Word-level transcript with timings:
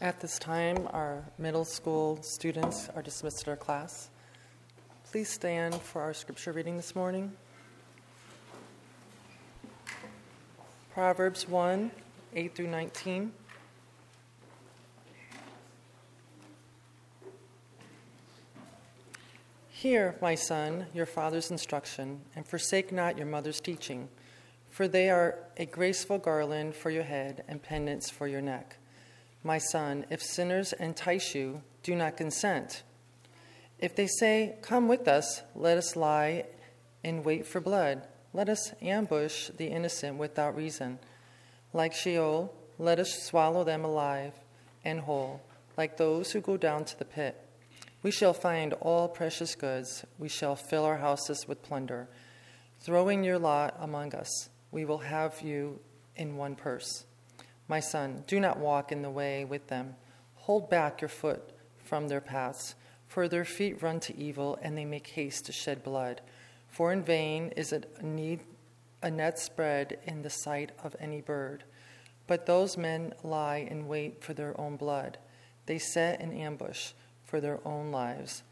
At 0.00 0.20
this 0.20 0.38
time, 0.40 0.88
our 0.92 1.24
middle 1.38 1.64
school 1.64 2.20
students 2.22 2.88
are 2.96 3.02
dismissed 3.02 3.38
to 3.38 3.44
their 3.46 3.56
class. 3.56 4.10
Please 5.10 5.28
stand 5.28 5.74
for 5.76 6.02
our 6.02 6.12
scripture 6.12 6.52
reading 6.52 6.76
this 6.76 6.96
morning. 6.96 7.32
Proverbs 10.92 11.48
1 11.48 11.92
8 12.34 12.54
through 12.56 12.66
19. 12.66 13.32
Hear, 19.70 20.16
my 20.20 20.34
son, 20.34 20.86
your 20.92 21.06
father's 21.06 21.52
instruction, 21.52 22.22
and 22.34 22.44
forsake 22.44 22.90
not 22.90 23.16
your 23.16 23.26
mother's 23.26 23.60
teaching, 23.60 24.08
for 24.70 24.88
they 24.88 25.08
are 25.08 25.38
a 25.56 25.66
graceful 25.66 26.18
garland 26.18 26.74
for 26.74 26.90
your 26.90 27.04
head 27.04 27.44
and 27.46 27.62
pendants 27.62 28.10
for 28.10 28.26
your 28.26 28.40
neck. 28.40 28.78
My 29.46 29.58
son, 29.58 30.06
if 30.08 30.22
sinners 30.22 30.72
entice 30.72 31.34
you, 31.34 31.60
do 31.82 31.94
not 31.94 32.16
consent. 32.16 32.82
If 33.78 33.94
they 33.94 34.06
say, 34.06 34.56
Come 34.62 34.88
with 34.88 35.06
us, 35.06 35.42
let 35.54 35.76
us 35.76 35.94
lie 35.94 36.46
and 37.04 37.24
wait 37.24 37.46
for 37.46 37.60
blood. 37.60 38.06
Let 38.32 38.48
us 38.48 38.72
ambush 38.80 39.50
the 39.50 39.66
innocent 39.66 40.16
without 40.16 40.56
reason. 40.56 40.98
Like 41.74 41.92
Sheol, 41.92 42.54
let 42.78 42.98
us 42.98 43.22
swallow 43.22 43.64
them 43.64 43.84
alive 43.84 44.32
and 44.82 45.00
whole, 45.00 45.42
like 45.76 45.98
those 45.98 46.32
who 46.32 46.40
go 46.40 46.56
down 46.56 46.86
to 46.86 46.98
the 46.98 47.04
pit. 47.04 47.38
We 48.02 48.10
shall 48.10 48.32
find 48.32 48.72
all 48.74 49.08
precious 49.08 49.54
goods. 49.54 50.04
We 50.18 50.28
shall 50.28 50.56
fill 50.56 50.84
our 50.84 50.96
houses 50.96 51.46
with 51.46 51.62
plunder. 51.62 52.08
Throwing 52.80 53.24
your 53.24 53.38
lot 53.38 53.76
among 53.78 54.14
us, 54.14 54.48
we 54.70 54.84
will 54.84 54.98
have 54.98 55.42
you 55.42 55.80
in 56.16 56.36
one 56.36 56.54
purse. 56.54 57.04
My 57.68 57.80
son, 57.80 58.24
do 58.26 58.38
not 58.40 58.58
walk 58.58 58.92
in 58.92 59.02
the 59.02 59.10
way 59.10 59.44
with 59.44 59.68
them. 59.68 59.96
Hold 60.36 60.68
back 60.68 61.00
your 61.00 61.08
foot 61.08 61.42
from 61.82 62.08
their 62.08 62.20
paths, 62.20 62.74
for 63.06 63.28
their 63.28 63.44
feet 63.44 63.82
run 63.82 64.00
to 64.00 64.16
evil, 64.16 64.58
and 64.60 64.76
they 64.76 64.84
make 64.84 65.06
haste 65.08 65.46
to 65.46 65.52
shed 65.52 65.82
blood. 65.82 66.20
For 66.68 66.92
in 66.92 67.02
vain 67.02 67.52
is 67.56 67.72
it 67.72 67.94
a, 67.98 68.04
need, 68.04 68.40
a 69.02 69.10
net 69.10 69.38
spread 69.38 69.98
in 70.04 70.22
the 70.22 70.30
sight 70.30 70.72
of 70.82 70.96
any 70.98 71.20
bird. 71.20 71.64
But 72.26 72.46
those 72.46 72.76
men 72.76 73.14
lie 73.22 73.66
in 73.70 73.86
wait 73.86 74.22
for 74.22 74.34
their 74.34 74.58
own 74.60 74.76
blood. 74.76 75.18
They 75.66 75.78
set 75.78 76.20
an 76.20 76.32
ambush 76.32 76.92
for 77.24 77.40
their 77.40 77.60
own 77.66 77.90
lives. 77.90 78.42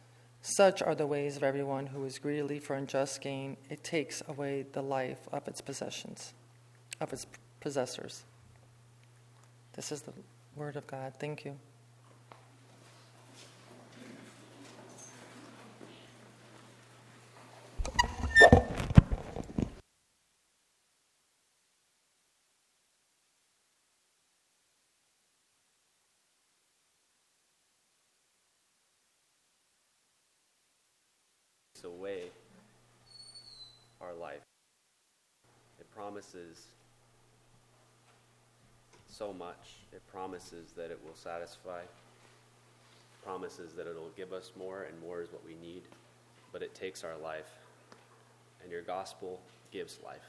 Such 0.41 0.83
are 0.83 0.95
the 0.95 1.07
ways 1.07 1.37
of 1.37 1.43
everyone 1.43 1.87
who 1.87 2.05
is 2.05 2.19
greedily 2.19 2.59
for 2.59 2.75
unjust 2.75 3.21
gain. 3.21 3.57
It 3.71 3.85
takes 3.85 4.23
away 4.27 4.67
the 4.73 4.83
life 4.83 5.21
of 5.31 5.47
its 5.47 5.61
possessions, 5.61 6.33
of 7.01 7.13
its 7.13 7.27
possessors. 7.61 8.25
This 9.75 9.91
is 9.91 10.03
the 10.03 10.13
word 10.55 10.77
of 10.77 10.87
God. 10.87 11.15
Thank 11.19 11.45
you. 11.45 11.57
away 31.85 32.31
our 34.01 34.15
life. 34.15 34.41
It 35.81 35.91
promises 35.95 36.67
so 39.13 39.33
much. 39.33 39.77
It 39.93 40.01
promises 40.11 40.73
that 40.77 40.91
it 40.91 40.99
will 41.05 41.15
satisfy, 41.15 41.83
promises 43.25 43.73
that 43.75 43.87
it'll 43.87 44.11
give 44.17 44.33
us 44.33 44.53
more, 44.59 44.85
and 44.85 45.01
more 45.01 45.21
is 45.21 45.31
what 45.31 45.45
we 45.45 45.55
need. 45.55 45.83
But 46.53 46.63
it 46.63 46.75
takes 46.75 47.05
our 47.05 47.17
life, 47.23 47.51
and 48.63 48.73
your 48.73 48.83
gospel 48.83 49.41
gives 49.71 49.99
life. 50.05 50.25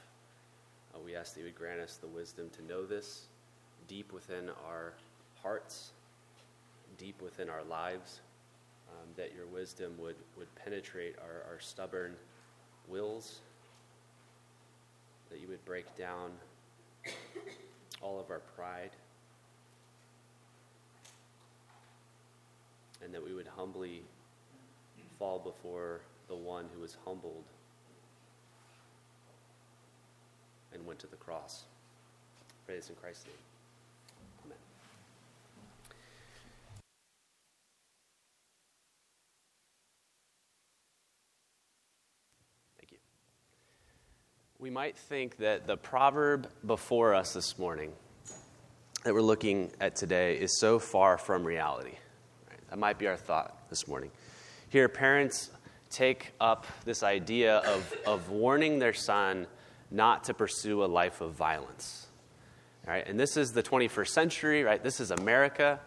Uh, 0.94 0.98
we 1.04 1.16
ask 1.16 1.34
that 1.34 1.40
you 1.40 1.46
would 1.46 1.56
grant 1.56 1.80
us 1.80 1.96
the 1.96 2.06
wisdom 2.06 2.50
to 2.50 2.64
know 2.64 2.84
this 2.84 3.26
deep 3.88 4.12
within 4.12 4.50
our 4.66 4.92
hearts, 5.42 5.90
deep 6.98 7.20
within 7.20 7.50
our 7.50 7.64
lives, 7.64 8.20
um, 8.88 9.08
that 9.16 9.34
your 9.34 9.46
wisdom 9.46 9.92
would, 9.98 10.16
would 10.38 10.54
penetrate 10.54 11.16
our, 11.18 11.52
our 11.52 11.60
stubborn 11.60 12.14
wills, 12.88 13.40
that 15.30 15.40
you 15.40 15.48
would 15.48 15.64
break 15.64 15.94
down 15.96 16.30
all 18.04 18.20
of 18.20 18.30
our 18.30 18.40
pride, 18.54 18.90
and 23.02 23.14
that 23.14 23.24
we 23.24 23.34
would 23.34 23.46
humbly 23.46 24.02
fall 25.18 25.38
before 25.38 26.02
the 26.28 26.34
one 26.34 26.66
who 26.74 26.82
was 26.82 26.96
humbled 27.04 27.44
and 30.74 30.84
went 30.86 30.98
to 30.98 31.06
the 31.06 31.16
cross. 31.16 31.64
Praise 32.66 32.90
in 32.90 32.96
Christ's 32.96 33.26
name. 33.26 33.34
Amen. 34.44 34.58
Thank 42.78 42.92
you. 42.92 42.98
We 44.64 44.70
might 44.70 44.96
think 44.96 45.36
that 45.36 45.66
the 45.66 45.76
proverb 45.76 46.48
before 46.66 47.12
us 47.12 47.34
this 47.34 47.58
morning 47.58 47.92
that 49.04 49.12
we're 49.12 49.20
looking 49.20 49.70
at 49.78 49.94
today 49.94 50.38
is 50.38 50.58
so 50.58 50.78
far 50.78 51.18
from 51.18 51.44
reality. 51.44 51.98
That 52.70 52.78
might 52.78 52.98
be 52.98 53.06
our 53.06 53.18
thought 53.18 53.68
this 53.68 53.86
morning. 53.86 54.10
Here, 54.70 54.88
parents 54.88 55.50
take 55.90 56.32
up 56.40 56.66
this 56.86 57.02
idea 57.02 57.58
of, 57.58 57.94
of 58.06 58.30
warning 58.30 58.78
their 58.78 58.94
son 58.94 59.48
not 59.90 60.24
to 60.24 60.32
pursue 60.32 60.82
a 60.82 60.86
life 60.86 61.20
of 61.20 61.32
violence. 61.32 62.06
Right? 62.86 63.06
And 63.06 63.20
this 63.20 63.36
is 63.36 63.52
the 63.52 63.62
21st 63.62 64.08
century, 64.08 64.62
right? 64.62 64.82
This 64.82 64.98
is 64.98 65.10
America. 65.10 65.78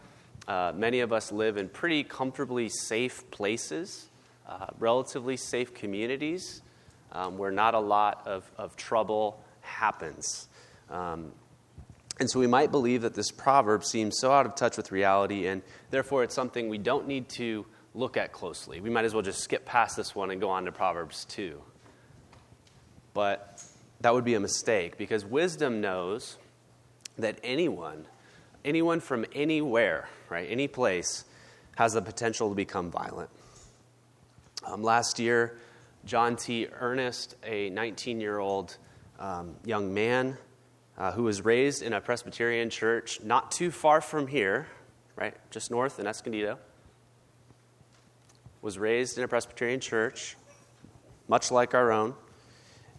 Uh, 0.48 0.72
many 0.76 1.00
of 1.00 1.12
us 1.12 1.32
live 1.32 1.58
in 1.58 1.68
pretty 1.68 2.04
comfortably 2.04 2.70
safe 2.70 3.28
places, 3.32 4.08
uh, 4.48 4.68
relatively 4.78 5.36
safe 5.36 5.74
communities 5.74 6.62
um, 7.12 7.38
where 7.38 7.52
not 7.52 7.74
a 7.74 7.80
lot 7.80 8.24
of, 8.26 8.50
of 8.58 8.76
trouble 8.76 9.44
happens. 9.62 10.48
Um, 10.90 11.32
and 12.20 12.30
so 12.30 12.40
we 12.40 12.48
might 12.48 12.72
believe 12.72 13.04
that 13.04 13.14
this 13.14 13.30
proverb 13.30 13.84
seems 13.84 14.18
so 14.20 14.32
out 14.32 14.46
of 14.46 14.56
touch 14.56 14.78
with 14.78 14.92
reality, 14.92 15.48
and 15.48 15.62
therefore 15.92 16.24
it's 16.24 16.34
something 16.34 16.68
we 16.70 16.80
don't 16.80 17.08
need 17.08 17.30
to 17.30 17.66
look 17.94 18.18
at 18.18 18.32
closely. 18.32 18.82
We 18.82 18.90
might 18.90 19.06
as 19.06 19.14
well 19.14 19.24
just 19.24 19.40
skip 19.40 19.66
past 19.66 19.98
this 19.98 20.16
one 20.16 20.32
and 20.32 20.42
go 20.42 20.50
on 20.50 20.66
to 20.66 20.72
Proverbs 20.72 21.26
2. 21.26 21.62
But 23.14 23.62
that 24.02 24.14
would 24.14 24.26
be 24.26 24.36
a 24.36 24.40
mistake 24.40 24.98
because 24.98 25.26
wisdom 25.26 25.82
knows 25.82 26.38
that 27.18 27.40
anyone, 27.44 28.06
anyone 28.64 29.00
from 29.00 29.26
anywhere, 29.34 30.08
right, 30.30 30.48
any 30.50 30.68
place, 30.68 31.26
has 31.76 31.94
the 31.94 32.02
potential 32.02 32.50
to 32.50 32.56
become 32.56 32.92
violent. 32.92 33.30
Um, 34.66 34.84
last 34.84 35.20
year, 35.20 35.58
John 36.08 36.38
T. 36.38 36.68
Earnest, 36.68 37.36
a 37.44 37.70
19 37.70 38.22
year 38.22 38.40
old 38.40 38.78
um, 39.20 39.58
young 39.66 39.94
man 39.94 40.38
uh, 40.98 41.12
who 41.12 41.24
was 41.24 41.44
raised 41.44 41.84
in 41.84 41.92
a 41.92 42.00
Presbyterian 42.00 42.70
church 42.70 43.20
not 43.22 43.52
too 43.52 43.72
far 43.72 44.00
from 44.00 44.26
here, 44.26 44.68
right, 45.18 45.36
just 45.52 45.70
north 45.70 46.00
in 46.00 46.08
Escondido, 46.08 46.60
was 48.62 48.80
raised 48.80 49.18
in 49.18 49.26
a 49.26 49.28
Presbyterian 49.28 49.82
church, 49.82 50.38
much 51.28 51.52
like 51.52 51.74
our 51.74 51.92
own, 51.92 52.14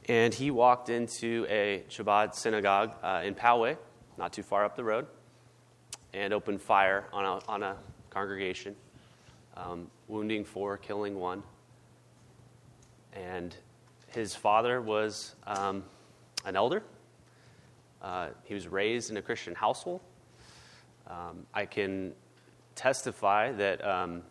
and 0.07 0.35
he 0.35 0.51
walked 0.51 0.91
into 0.91 1.47
a 1.49 1.85
Chabad 1.89 2.35
synagogue 2.35 2.95
uh, 3.03 3.23
in 3.25 3.35
Poway, 3.35 3.79
not 4.19 4.35
too 4.35 4.43
far 4.43 4.67
up 4.67 4.77
the 4.77 4.85
road, 4.85 5.07
and 6.13 6.35
opened 6.35 6.61
fire 6.61 7.07
on 7.15 7.25
a, 7.25 7.41
on 7.51 7.63
a 7.63 7.77
congregation, 8.11 8.77
um, 9.57 9.91
wounding 10.09 10.45
four, 10.45 10.77
killing 10.77 11.19
one. 11.19 11.43
And 13.13 13.55
his 14.09 14.35
father 14.35 14.81
was 14.81 15.35
um, 15.47 15.85
an 16.45 16.57
elder. 16.57 16.83
Uh, 18.01 18.29
he 18.45 18.55
was 18.55 18.69
raised 18.69 19.11
in 19.11 19.17
a 19.17 19.23
Christian 19.23 19.55
household. 19.55 20.01
Um, 21.07 21.47
I 21.55 21.67
can 21.67 22.13
testify 22.75 23.53
that 23.53 23.85
um, 23.85 24.23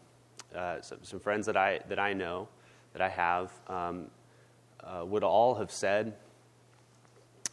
uh, 0.55 0.81
some, 0.81 0.99
some, 1.01 1.19
friends 1.19 1.45
that 1.47 1.57
I, 1.57 1.79
that 1.89 1.99
I 1.99 2.13
know, 2.13 2.47
that 2.93 3.01
I 3.01 3.09
have, 3.09 3.51
um, 3.67 4.07
uh, 4.81 5.03
would 5.05 5.23
all 5.23 5.55
have 5.55 5.71
said 5.71 6.13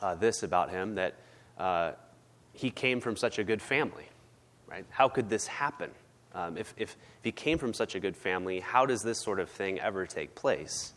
uh, 0.01 0.15
this 0.15 0.43
about 0.43 0.71
him 0.71 0.95
that 0.95 1.15
uh, 1.59 1.93
he 2.53 2.71
came 2.71 3.01
from 3.01 3.17
such 3.17 3.39
a 3.39 3.45
good 3.45 3.61
family, 3.61 4.09
right? 4.67 4.85
How 4.91 5.09
could 5.09 5.29
this 5.29 5.47
happen? 5.47 5.91
Um, 6.35 6.57
if, 6.57 6.75
if, 6.77 6.91
if 6.91 6.97
he 7.23 7.33
came 7.33 7.59
from 7.59 7.75
such 7.75 7.95
a 7.95 8.01
good 8.01 8.17
family, 8.17 8.61
how 8.61 8.87
does 8.87 9.03
this 9.03 9.21
sort 9.21 9.41
of 9.41 9.51
thing 9.51 9.79
ever 9.81 10.07
take 10.07 10.35
place? 10.35 10.94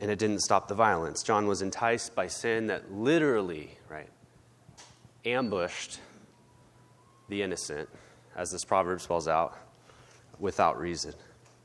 And 0.00 0.10
it 0.10 0.18
didn't 0.18 0.40
stop 0.40 0.68
the 0.68 0.74
violence. 0.74 1.22
John 1.22 1.46
was 1.46 1.62
enticed 1.62 2.14
by 2.14 2.26
sin 2.26 2.66
that 2.66 2.92
literally, 2.92 3.78
right, 3.88 4.08
ambushed 5.24 6.00
the 7.28 7.42
innocent, 7.42 7.88
as 8.36 8.50
this 8.50 8.64
proverb 8.64 9.00
spells 9.00 9.28
out, 9.28 9.56
without 10.38 10.78
reason. 10.78 11.14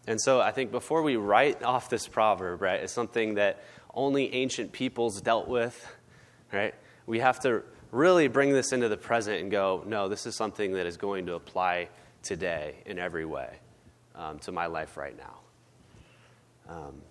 And 0.07 0.21
so 0.21 0.39
I 0.41 0.51
think 0.51 0.71
before 0.71 1.01
we 1.01 1.17
write 1.17 1.63
off 1.63 1.89
this 1.89 2.07
proverb, 2.07 2.61
right, 2.61 2.79
it's 2.79 2.93
something 2.93 3.35
that 3.35 3.63
only 3.93 4.33
ancient 4.33 4.71
peoples 4.71 5.21
dealt 5.21 5.47
with, 5.47 5.87
right? 6.53 6.73
We 7.05 7.19
have 7.19 7.39
to 7.41 7.63
really 7.91 8.27
bring 8.27 8.53
this 8.53 8.71
into 8.71 8.87
the 8.87 8.97
present 8.97 9.41
and 9.41 9.51
go, 9.51 9.83
no, 9.85 10.07
this 10.07 10.25
is 10.25 10.35
something 10.35 10.73
that 10.73 10.85
is 10.85 10.97
going 10.97 11.25
to 11.25 11.33
apply 11.33 11.89
today 12.21 12.75
in 12.85 12.99
every 12.99 13.25
way 13.25 13.49
um, 14.15 14.39
to 14.39 14.51
my 14.51 14.67
life 14.67 14.97
right 14.97 15.17
now. 15.17 15.39
Um, 16.67 17.01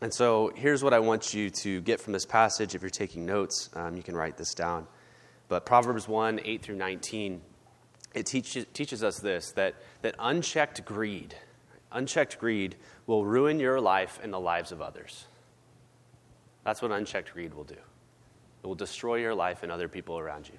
and 0.00 0.12
so 0.12 0.52
here's 0.54 0.82
what 0.82 0.92
I 0.92 0.98
want 0.98 1.34
you 1.34 1.50
to 1.50 1.80
get 1.80 2.00
from 2.00 2.12
this 2.12 2.26
passage. 2.26 2.74
If 2.74 2.82
you're 2.82 2.90
taking 2.90 3.24
notes, 3.24 3.70
um, 3.74 3.96
you 3.96 4.02
can 4.02 4.16
write 4.16 4.36
this 4.36 4.54
down. 4.54 4.86
But 5.48 5.66
Proverbs 5.66 6.08
1 6.08 6.40
8 6.44 6.62
through 6.62 6.76
19, 6.76 7.40
it 8.14 8.26
teaches, 8.26 8.66
teaches 8.72 9.04
us 9.04 9.20
this 9.20 9.52
that, 9.52 9.74
that 10.02 10.14
unchecked 10.18 10.84
greed, 10.84 11.34
unchecked 11.92 12.38
greed 12.38 12.76
will 13.06 13.24
ruin 13.24 13.60
your 13.60 13.80
life 13.80 14.18
and 14.22 14.32
the 14.32 14.40
lives 14.40 14.72
of 14.72 14.82
others. 14.82 15.26
That's 16.64 16.80
what 16.80 16.90
unchecked 16.90 17.32
greed 17.32 17.54
will 17.54 17.64
do. 17.64 17.74
It 17.74 18.66
will 18.66 18.74
destroy 18.74 19.16
your 19.16 19.34
life 19.34 19.62
and 19.62 19.70
other 19.70 19.88
people 19.88 20.18
around 20.18 20.48
you. 20.48 20.58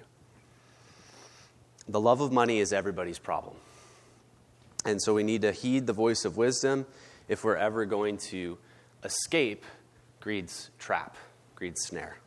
The 1.88 2.00
love 2.00 2.20
of 2.20 2.32
money 2.32 2.60
is 2.60 2.72
everybody's 2.72 3.18
problem. 3.18 3.56
And 4.84 5.02
so 5.02 5.14
we 5.14 5.24
need 5.24 5.42
to 5.42 5.52
heed 5.52 5.86
the 5.86 5.92
voice 5.92 6.24
of 6.24 6.36
wisdom 6.36 6.86
if 7.28 7.42
we're 7.42 7.56
ever 7.56 7.84
going 7.84 8.18
to 8.18 8.58
escape 9.04 9.64
greed's 10.20 10.70
trap, 10.78 11.16
greed's 11.54 11.82
snare. 11.82 12.18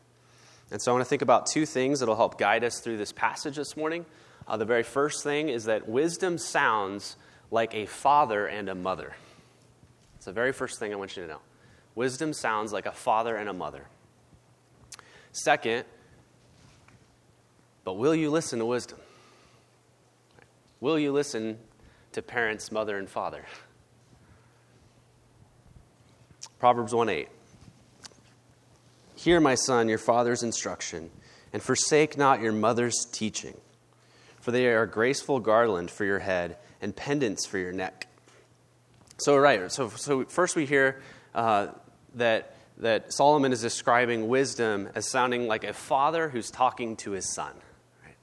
And 0.71 0.81
so 0.81 0.91
I 0.91 0.93
want 0.93 1.03
to 1.03 1.09
think 1.09 1.21
about 1.21 1.47
two 1.47 1.65
things 1.65 1.99
that 1.99 2.07
will 2.07 2.15
help 2.15 2.37
guide 2.37 2.63
us 2.63 2.79
through 2.79 2.97
this 2.97 3.11
passage 3.11 3.55
this 3.55 3.75
morning. 3.75 4.05
Uh, 4.47 4.57
the 4.57 4.65
very 4.65 4.83
first 4.83 5.23
thing 5.23 5.49
is 5.49 5.65
that 5.65 5.89
wisdom 5.89 6.37
sounds 6.37 7.15
like 7.51 7.73
a 7.73 7.85
father 7.85 8.45
and 8.45 8.69
a 8.69 8.75
mother. 8.75 9.15
It's 10.15 10.25
the 10.25 10.31
very 10.31 10.51
first 10.51 10.79
thing 10.79 10.93
I 10.93 10.95
want 10.95 11.15
you 11.17 11.23
to 11.23 11.29
know. 11.29 11.39
Wisdom 11.95 12.33
sounds 12.33 12.71
like 12.71 12.85
a 12.85 12.91
father 12.91 13.35
and 13.35 13.49
a 13.49 13.53
mother. 13.53 13.85
Second, 15.31 15.85
but 17.83 17.93
will 17.93 18.15
you 18.15 18.29
listen 18.29 18.59
to 18.59 18.65
wisdom? 18.65 18.99
Will 20.79 20.99
you 20.99 21.11
listen 21.11 21.57
to 22.11 22.21
parents, 22.21 22.71
mother, 22.71 22.97
and 22.97 23.09
father? 23.09 23.45
Proverbs 26.59 26.93
1 26.93 27.07
8. 27.07 27.29
Hear, 29.15 29.39
my 29.39 29.55
son, 29.55 29.87
your 29.87 29.97
father's 29.97 30.43
instruction, 30.43 31.09
and 31.53 31.63
forsake 31.63 32.17
not 32.17 32.41
your 32.41 32.51
mother's 32.51 33.05
teaching, 33.11 33.57
for 34.41 34.51
they 34.51 34.67
are 34.67 34.83
a 34.83 34.87
graceful 34.87 35.39
garland 35.39 35.89
for 35.89 36.03
your 36.03 36.19
head 36.19 36.57
and 36.81 36.93
pendants 36.93 37.45
for 37.45 37.57
your 37.57 37.71
neck. 37.71 38.07
So, 39.19 39.37
right, 39.37 39.71
so, 39.71 39.89
so 39.89 40.25
first 40.25 40.57
we 40.57 40.65
hear 40.65 41.01
uh, 41.33 41.67
that, 42.15 42.55
that 42.77 43.13
Solomon 43.13 43.53
is 43.53 43.61
describing 43.61 44.27
wisdom 44.27 44.89
as 44.95 45.09
sounding 45.09 45.47
like 45.47 45.63
a 45.63 45.73
father 45.73 46.27
who's 46.27 46.51
talking 46.51 46.97
to 46.97 47.11
his 47.11 47.33
son. 47.33 47.53
Right? 48.03 48.15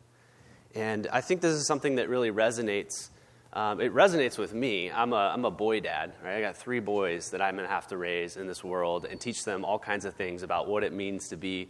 And 0.74 1.06
I 1.10 1.22
think 1.22 1.40
this 1.40 1.54
is 1.54 1.66
something 1.66 1.96
that 1.96 2.10
really 2.10 2.30
resonates 2.30 3.08
um, 3.52 3.80
it 3.80 3.94
resonates 3.94 4.38
with 4.38 4.52
me. 4.52 4.90
I'm 4.90 5.12
a, 5.12 5.32
I'm 5.34 5.44
a 5.44 5.50
boy 5.50 5.80
dad, 5.80 6.12
right? 6.22 6.36
I 6.36 6.40
got 6.40 6.56
three 6.56 6.80
boys 6.80 7.30
that 7.30 7.40
I'm 7.40 7.56
going 7.56 7.66
to 7.66 7.72
have 7.72 7.86
to 7.88 7.96
raise 7.96 8.36
in 8.36 8.46
this 8.46 8.62
world 8.62 9.06
and 9.06 9.20
teach 9.20 9.44
them 9.44 9.64
all 9.64 9.78
kinds 9.78 10.04
of 10.04 10.14
things 10.14 10.42
about 10.42 10.68
what 10.68 10.84
it 10.84 10.92
means 10.92 11.28
to 11.28 11.36
be 11.36 11.68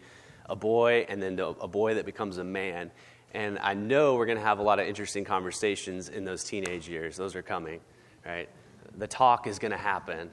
a 0.48 0.56
boy 0.56 1.06
and 1.08 1.22
then 1.22 1.38
a 1.38 1.68
boy 1.68 1.94
that 1.94 2.06
becomes 2.06 2.38
a 2.38 2.44
man. 2.44 2.90
And 3.34 3.58
I 3.58 3.74
know 3.74 4.14
we're 4.14 4.26
going 4.26 4.38
to 4.38 4.44
have 4.44 4.58
a 4.58 4.62
lot 4.62 4.78
of 4.78 4.86
interesting 4.86 5.24
conversations 5.24 6.08
in 6.08 6.24
those 6.24 6.44
teenage 6.44 6.88
years. 6.88 7.16
Those 7.16 7.36
are 7.36 7.42
coming, 7.42 7.80
right? 8.24 8.48
The 8.96 9.06
talk 9.06 9.46
is 9.46 9.58
going 9.58 9.72
to 9.72 9.78
happen. 9.78 10.30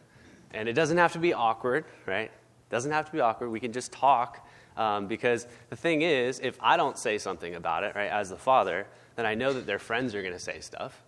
And 0.51 0.69
it 0.69 0.73
doesn't 0.73 0.97
have 0.97 1.13
to 1.13 1.19
be 1.19 1.33
awkward, 1.33 1.85
right? 2.05 2.31
It 2.31 2.69
doesn't 2.69 2.91
have 2.91 3.05
to 3.07 3.11
be 3.11 3.19
awkward. 3.19 3.49
We 3.49 3.59
can 3.59 3.73
just 3.73 3.91
talk 3.91 4.47
um, 4.77 5.07
because 5.07 5.47
the 5.69 5.75
thing 5.75 6.01
is, 6.01 6.39
if 6.39 6.57
I 6.61 6.77
don't 6.77 6.97
say 6.97 7.17
something 7.17 7.55
about 7.55 7.83
it, 7.83 7.95
right, 7.95 8.09
as 8.09 8.29
the 8.29 8.37
father, 8.37 8.87
then 9.15 9.25
I 9.25 9.35
know 9.35 9.53
that 9.53 9.65
their 9.65 9.79
friends 9.79 10.15
are 10.15 10.21
going 10.21 10.33
to 10.33 10.39
say 10.39 10.59
stuff. 10.59 11.03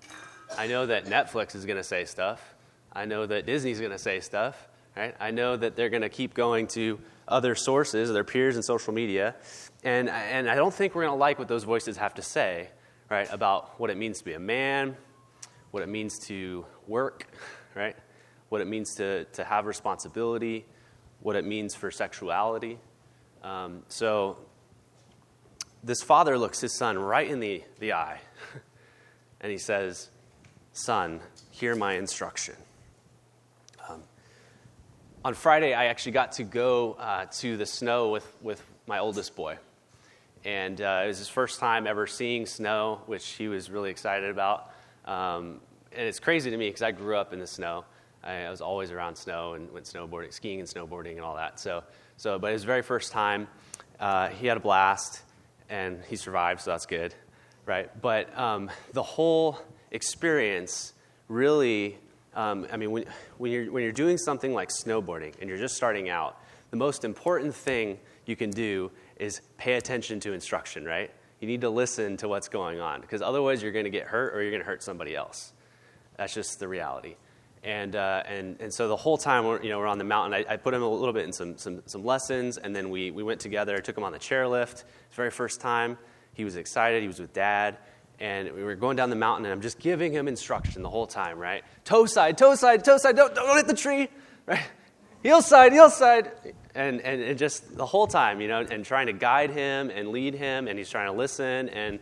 I 0.57 0.68
know 0.68 0.86
that 0.86 1.06
Netflix 1.06 1.56
is 1.56 1.65
going 1.65 1.77
to 1.77 1.83
say 1.83 2.06
stuff. 2.06 2.56
I 2.94 3.06
know 3.06 3.25
that 3.25 3.45
Disney's 3.45 3.80
going 3.80 3.92
to 3.92 3.97
say 3.97 4.19
stuff. 4.19 4.68
Right? 4.95 5.13
I 5.19 5.31
know 5.31 5.57
that 5.57 5.75
they're 5.75 5.89
going 5.89 6.03
to 6.03 6.09
keep 6.09 6.33
going 6.33 6.68
to 6.68 7.00
other 7.27 7.53
sources, 7.56 8.12
their 8.12 8.24
peers 8.24 8.56
in 8.56 8.63
social 8.63 8.94
media, 8.94 9.36
and, 9.83 10.09
and 10.09 10.50
I 10.50 10.56
don't 10.56 10.74
think 10.74 10.95
we're 10.95 11.03
going 11.03 11.15
to 11.15 11.19
like 11.19 11.38
what 11.38 11.47
those 11.47 11.63
voices 11.63 11.97
have 11.97 12.13
to 12.13 12.21
say, 12.21 12.69
right, 13.09 13.27
about 13.31 13.80
what 13.80 13.89
it 13.89 13.97
means 13.97 14.19
to 14.19 14.25
be 14.25 14.33
a 14.33 14.39
man, 14.39 14.95
what 15.71 15.83
it 15.83 15.89
means 15.89 16.18
to 16.27 16.65
work, 16.88 17.27
right, 17.75 17.95
what 18.50 18.62
it 18.62 18.68
means 18.68 18.95
to, 18.95 19.25
to 19.25 19.44
have 19.44 19.65
responsibility, 19.65 20.65
what 21.19 21.36
it 21.36 21.44
means 21.44 21.75
for 21.75 21.92
sexuality. 21.92 22.80
Um, 23.44 23.83
so 23.89 24.38
this 25.83 26.01
father 26.01 26.38
looks 26.38 26.62
his 26.62 26.74
son 26.74 26.97
right 26.97 27.30
in 27.30 27.42
the, 27.42 27.63
the 27.80 27.94
eye, 27.94 28.21
and 29.42 29.51
he 29.51 29.57
says, 29.57 30.09
Son, 30.77 31.22
hear 31.51 31.74
my 31.74 31.94
instruction. 31.94 32.54
Um, 33.88 34.04
on 35.24 35.33
Friday, 35.33 35.74
I 35.74 35.86
actually 35.86 36.12
got 36.12 36.33
to 36.33 36.44
go 36.44 36.98
uh, 37.00 37.27
to 37.38 37.56
the 37.56 37.66
snow 37.66 38.10
with, 38.10 38.30
with 38.42 38.62
my 38.86 39.00
oldest 39.00 39.38
boy. 39.38 39.57
And 40.44 40.81
uh, 40.81 41.04
it 41.06 41.07
was 41.07 41.18
his 41.18 41.30
first 41.30 41.62
time 41.62 41.88
ever 41.88 42.07
seeing 42.07 42.45
snow, 42.45 43.00
which 43.06 43.25
he 43.25 43.48
was 43.48 43.72
really 43.72 43.89
excited 43.89 44.30
about. 44.30 44.69
Um, 45.06 45.62
and 45.94 46.10
it's 46.10 46.19
crazy 46.19 46.51
to 46.51 46.57
me 46.57 46.68
because 46.68 46.81
I 46.81 46.92
grew 46.92 47.16
up 47.16 47.31
in 47.31 47.39
the 47.39 47.48
snow. 47.48 47.86
I, 48.21 48.50
was 48.50 48.60
always 48.60 48.92
around 48.92 49.16
snow 49.16 49.54
and 49.54 49.71
went 49.71 49.86
snowboarding, 49.86 50.33
skiing 50.33 50.60
and 50.60 50.68
snowboarding 50.68 51.13
and 51.13 51.21
all 51.21 51.38
that. 51.38 51.57
So, 51.57 51.86
so 52.18 52.38
but 52.38 52.51
his 52.51 52.66
very 52.66 52.81
first 52.81 53.13
time, 53.13 53.48
uh, 53.98 54.28
he 54.28 54.45
had 54.45 54.57
a 54.57 54.60
blast 54.60 55.21
and 55.69 56.04
he 56.10 56.18
survived, 56.18 56.60
so 56.60 56.71
that's 56.71 56.86
good, 56.86 57.16
right? 57.66 57.89
But 58.01 58.38
um, 58.38 58.69
the 58.92 59.04
whole 59.04 59.57
experience 59.95 60.94
really, 61.27 61.97
um, 62.36 62.68
I 62.71 62.77
mean, 62.77 62.92
when, 62.92 63.06
when, 63.38 63.51
you're, 63.51 63.71
when 63.71 63.81
you're 63.81 63.92
doing 63.92 64.18
something 64.18 64.53
like 64.53 64.69
snowboarding 64.69 65.33
and 65.39 65.50
you're 65.50 65.57
just 65.57 65.75
starting 65.75 66.09
out, 66.09 66.39
the 66.69 66.77
most 66.77 67.06
important 67.06 67.56
thing 67.56 67.97
you 68.25 68.36
can 68.36 68.50
do 68.50 68.92
is 69.18 69.42
pay 69.57 69.74
attention 69.74 70.19
to 70.19 70.33
instruction, 70.33 70.83
right? 70.83 71.09
You 71.39 71.47
need 71.47 71.62
to 71.62 71.69
listen 71.69 72.18
to 72.18 72.27
what's 72.27 72.50
going 72.50 72.80
on 72.80 73.01
because 73.01 73.21
otherwise 73.21 73.63
you're 73.63 73.71
going 73.71 73.86
to 73.86 73.92
get 73.92 74.07
hurt 74.07 74.35
or 74.35 74.42
you're 74.42 74.52
going 74.52 74.61
to 74.61 74.68
hurt 74.68 74.83
somebody 74.83 75.16
else. 75.16 75.54
That's 76.18 76.33
just 76.33 76.59
the 76.59 76.68
reality. 76.68 77.16
And, 77.64 77.95
uh, 77.95 78.23
and, 78.28 78.59
and 78.59 78.73
so 78.73 78.87
the 78.87 78.95
whole 78.95 79.18
time 79.18 79.45
we're, 79.45 79.61
you 79.64 79.69
know, 79.69 79.80
we're 79.80 79.87
on 79.87 79.97
the 79.97 80.04
mountain, 80.04 80.45
I, 80.47 80.54
I 80.54 80.57
put 80.57 80.73
him 80.73 80.83
a 80.83 80.87
little 80.87 81.14
bit 81.14 81.25
in 81.25 81.33
some, 81.33 81.57
some, 81.57 81.81
some 81.87 82.06
lessons, 82.06 82.57
and 82.57 82.75
then 82.75 82.90
we, 82.90 83.09
we 83.09 83.23
went 83.23 83.40
together, 83.40 83.80
took 83.80 83.97
him 83.97 84.04
on 84.04 84.11
the 84.11 84.19
chairlift. 84.19 84.83
His 84.83 85.16
very 85.16 85.31
first 85.31 85.61
time, 85.61 85.97
he 86.33 86.44
was 86.44 86.57
excited. 86.57 87.02
He 87.02 87.07
was 87.07 87.19
with 87.19 87.33
dad 87.33 87.78
and 88.19 88.52
we 88.54 88.64
were 88.64 88.76
going 88.76 88.95
down 88.95 89.10
the 89.10 89.16
mountain, 89.16 89.45
and 89.45 89.54
I'm 89.54 89.62
just 89.62 89.80
giving 89.80 90.12
him 90.12 90.28
instruction 90.28 90.81
the 90.81 90.90
whole 90.90 91.07
time, 91.07 91.38
right? 91.38 91.64
Toe 91.84 92.06
side, 92.06 92.38
toe 92.38 92.56
side, 92.56 92.84
toe 92.84 92.98
side, 92.98 93.16
don't, 93.16 93.34
don't 93.36 93.56
hit 93.57 93.68
the 93.68 93.74
tree, 93.74 94.07
right? 94.45 94.62
Heel 95.24 95.42
side, 95.42 95.74
heel 95.74 95.90
side. 95.90 96.31
And, 96.74 97.02
and, 97.02 97.22
and 97.22 97.40
just 97.40 97.78
the 97.78 97.86
whole 97.86 98.06
time, 98.07 98.42
you 98.42 98.48
know, 98.48 98.60
and 98.60 98.84
trying 98.86 99.07
to 99.07 99.14
guide 99.14 99.50
him 99.50 99.90
and 99.90 100.10
lead 100.10 100.36
him, 100.36 100.68
and 100.68 100.78
he's 100.78 100.90
trying 100.90 101.07
to 101.07 101.18
listen, 101.18 101.69
and 101.69 102.00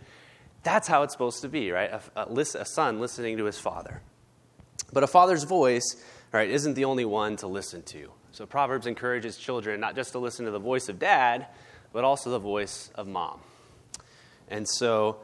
that's 0.63 0.87
how 0.87 1.03
it's 1.03 1.13
supposed 1.13 1.41
to 1.41 1.49
be, 1.49 1.71
right? 1.71 1.91
A, 1.91 2.01
a, 2.15 2.39
a 2.59 2.65
son 2.65 2.99
listening 2.99 3.37
to 3.37 3.45
his 3.45 3.57
father. 3.57 4.01
But 4.91 5.03
a 5.03 5.07
father's 5.07 5.43
voice, 5.43 5.95
right, 6.31 6.49
isn't 6.49 6.73
the 6.73 6.85
only 6.85 7.05
one 7.05 7.35
to 7.37 7.47
listen 7.47 7.83
to. 7.83 8.11
So 8.31 8.45
Proverbs 8.45 8.87
encourages 8.87 9.37
children 9.37 9.79
not 9.79 9.95
just 9.95 10.13
to 10.13 10.19
listen 10.19 10.45
to 10.45 10.51
the 10.51 10.59
voice 10.59 10.89
of 10.89 10.97
dad, 10.97 11.47
but 11.91 12.03
also 12.03 12.31
the 12.31 12.39
voice 12.39 12.89
of 12.95 13.07
mom. 13.07 13.39
And 14.49 14.67
so 14.67 15.17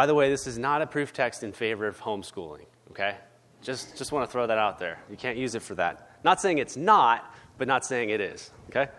by 0.00 0.06
the 0.06 0.14
way, 0.14 0.30
this 0.30 0.46
is 0.46 0.56
not 0.56 0.80
a 0.80 0.86
proof 0.86 1.12
text 1.12 1.42
in 1.42 1.52
favor 1.52 1.86
of 1.86 2.00
homeschooling, 2.00 2.64
okay? 2.90 3.16
Just, 3.60 3.98
just 3.98 4.12
want 4.12 4.26
to 4.26 4.32
throw 4.32 4.46
that 4.46 4.56
out 4.56 4.78
there. 4.78 4.98
You 5.10 5.16
can't 5.18 5.36
use 5.36 5.54
it 5.54 5.60
for 5.60 5.74
that. 5.74 6.16
Not 6.24 6.40
saying 6.40 6.56
it's 6.56 6.74
not, 6.74 7.34
but 7.58 7.68
not 7.68 7.84
saying 7.84 8.08
it 8.08 8.18
is, 8.18 8.50
okay? 8.70 8.90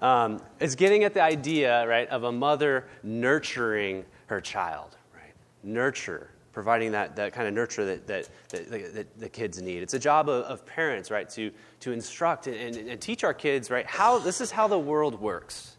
Um, 0.00 0.42
it's 0.58 0.74
getting 0.74 1.04
at 1.04 1.14
the 1.14 1.22
idea, 1.22 1.86
right, 1.86 2.08
of 2.08 2.24
a 2.24 2.32
mother 2.32 2.88
nurturing 3.04 4.04
her 4.26 4.40
child, 4.40 4.96
right? 5.14 5.32
Nurture, 5.62 6.28
providing 6.52 6.90
that, 6.90 7.14
that 7.14 7.32
kind 7.32 7.46
of 7.46 7.54
nurture 7.54 7.84
that, 7.84 8.08
that, 8.08 8.28
that, 8.48 8.94
that 8.94 9.20
the 9.20 9.28
kids 9.28 9.62
need. 9.62 9.80
It's 9.80 9.94
a 9.94 9.98
job 10.00 10.28
of, 10.28 10.42
of 10.46 10.66
parents, 10.66 11.08
right, 11.12 11.30
to, 11.30 11.52
to 11.78 11.92
instruct 11.92 12.48
and, 12.48 12.56
and, 12.56 12.88
and 12.88 13.00
teach 13.00 13.22
our 13.22 13.32
kids, 13.32 13.70
right, 13.70 13.86
how 13.86 14.18
this 14.18 14.40
is 14.40 14.50
how 14.50 14.66
the 14.66 14.76
world 14.76 15.20
works. 15.20 15.76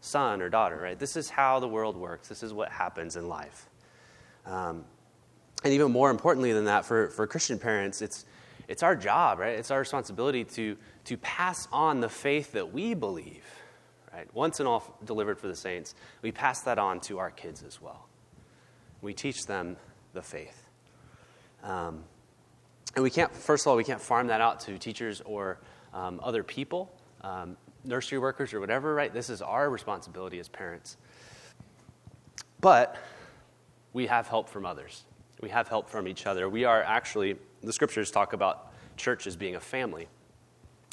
Son 0.00 0.40
or 0.40 0.48
daughter, 0.48 0.78
right? 0.82 0.98
This 0.98 1.16
is 1.16 1.28
how 1.28 1.60
the 1.60 1.68
world 1.68 1.98
works. 1.98 2.28
This 2.28 2.42
is 2.42 2.54
what 2.54 2.70
happens 2.70 3.16
in 3.16 3.28
life. 3.28 3.68
Um, 4.46 4.84
and 5.64 5.72
even 5.72 5.90
more 5.90 6.10
importantly 6.10 6.52
than 6.52 6.66
that, 6.66 6.84
for, 6.84 7.08
for 7.08 7.26
Christian 7.26 7.58
parents, 7.58 8.00
it's, 8.00 8.24
it's 8.68 8.82
our 8.82 8.94
job, 8.94 9.38
right? 9.38 9.58
It's 9.58 9.70
our 9.70 9.78
responsibility 9.78 10.44
to, 10.44 10.76
to 11.04 11.16
pass 11.16 11.66
on 11.72 12.00
the 12.00 12.08
faith 12.08 12.52
that 12.52 12.72
we 12.72 12.94
believe, 12.94 13.44
right? 14.12 14.32
Once 14.34 14.60
and 14.60 14.68
all 14.68 14.96
delivered 15.04 15.38
for 15.38 15.48
the 15.48 15.56
saints, 15.56 15.94
we 16.22 16.30
pass 16.30 16.60
that 16.62 16.78
on 16.78 17.00
to 17.00 17.18
our 17.18 17.30
kids 17.30 17.62
as 17.62 17.80
well. 17.80 18.08
We 19.02 19.14
teach 19.14 19.46
them 19.46 19.76
the 20.12 20.22
faith. 20.22 20.68
Um, 21.62 22.04
and 22.94 23.02
we 23.02 23.10
can't, 23.10 23.34
first 23.34 23.64
of 23.64 23.70
all, 23.70 23.76
we 23.76 23.84
can't 23.84 24.00
farm 24.00 24.28
that 24.28 24.40
out 24.40 24.60
to 24.60 24.78
teachers 24.78 25.20
or 25.24 25.58
um, 25.92 26.20
other 26.22 26.42
people, 26.42 26.92
um, 27.22 27.56
nursery 27.84 28.18
workers 28.18 28.54
or 28.54 28.60
whatever, 28.60 28.94
right? 28.94 29.12
This 29.12 29.30
is 29.30 29.42
our 29.42 29.68
responsibility 29.68 30.38
as 30.38 30.48
parents. 30.48 30.96
But 32.60 32.96
we 33.96 34.08
have 34.08 34.28
help 34.28 34.50
from 34.50 34.66
others. 34.66 35.04
We 35.40 35.48
have 35.48 35.68
help 35.68 35.88
from 35.88 36.06
each 36.06 36.26
other. 36.26 36.50
We 36.50 36.64
are 36.64 36.82
actually, 36.82 37.36
the 37.62 37.72
scriptures 37.72 38.10
talk 38.10 38.34
about 38.34 38.70
church 38.98 39.26
as 39.26 39.36
being 39.36 39.56
a 39.56 39.60
family, 39.60 40.06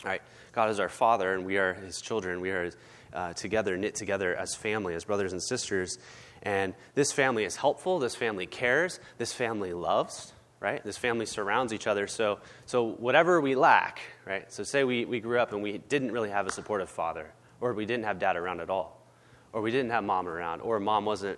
right? 0.06 0.22
God 0.54 0.70
is 0.70 0.80
our 0.80 0.88
Father, 0.88 1.34
and 1.34 1.46
we 1.46 1.58
are 1.58 1.74
His 1.74 2.00
children. 2.00 2.40
We 2.40 2.52
are 2.52 2.72
uh, 3.14 3.34
together, 3.34 3.76
knit 3.76 3.96
together 3.96 4.34
as 4.34 4.56
family, 4.56 4.96
as 4.96 5.04
brothers 5.04 5.34
and 5.34 5.44
sisters. 5.44 5.98
And 6.44 6.76
this 6.96 7.12
family 7.12 7.44
is 7.44 7.58
helpful. 7.58 8.00
This 8.00 8.16
family 8.16 8.46
cares. 8.46 9.02
This 9.18 9.34
family 9.34 9.74
loves, 9.74 10.32
right? 10.62 10.82
This 10.82 10.98
family 10.98 11.26
surrounds 11.26 11.74
each 11.74 11.88
other. 11.88 12.08
So, 12.08 12.40
so 12.66 12.86
whatever 12.88 13.42
we 13.42 13.54
lack, 13.54 14.00
right? 14.26 14.50
So, 14.50 14.64
say 14.64 14.86
we, 14.86 15.04
we 15.04 15.20
grew 15.20 15.40
up 15.40 15.52
and 15.52 15.62
we 15.62 15.78
didn't 15.78 16.14
really 16.14 16.30
have 16.30 16.48
a 16.48 16.52
supportive 16.54 16.90
father, 16.90 17.34
or 17.60 17.74
we 17.74 17.86
didn't 17.86 18.06
have 18.06 18.18
dad 18.18 18.38
around 18.38 18.62
at 18.62 18.70
all, 18.70 19.06
or 19.52 19.62
we 19.62 19.72
didn't 19.72 19.92
have 19.92 20.06
mom 20.06 20.30
around, 20.30 20.62
or 20.62 20.80
mom 20.80 21.04
wasn't, 21.04 21.38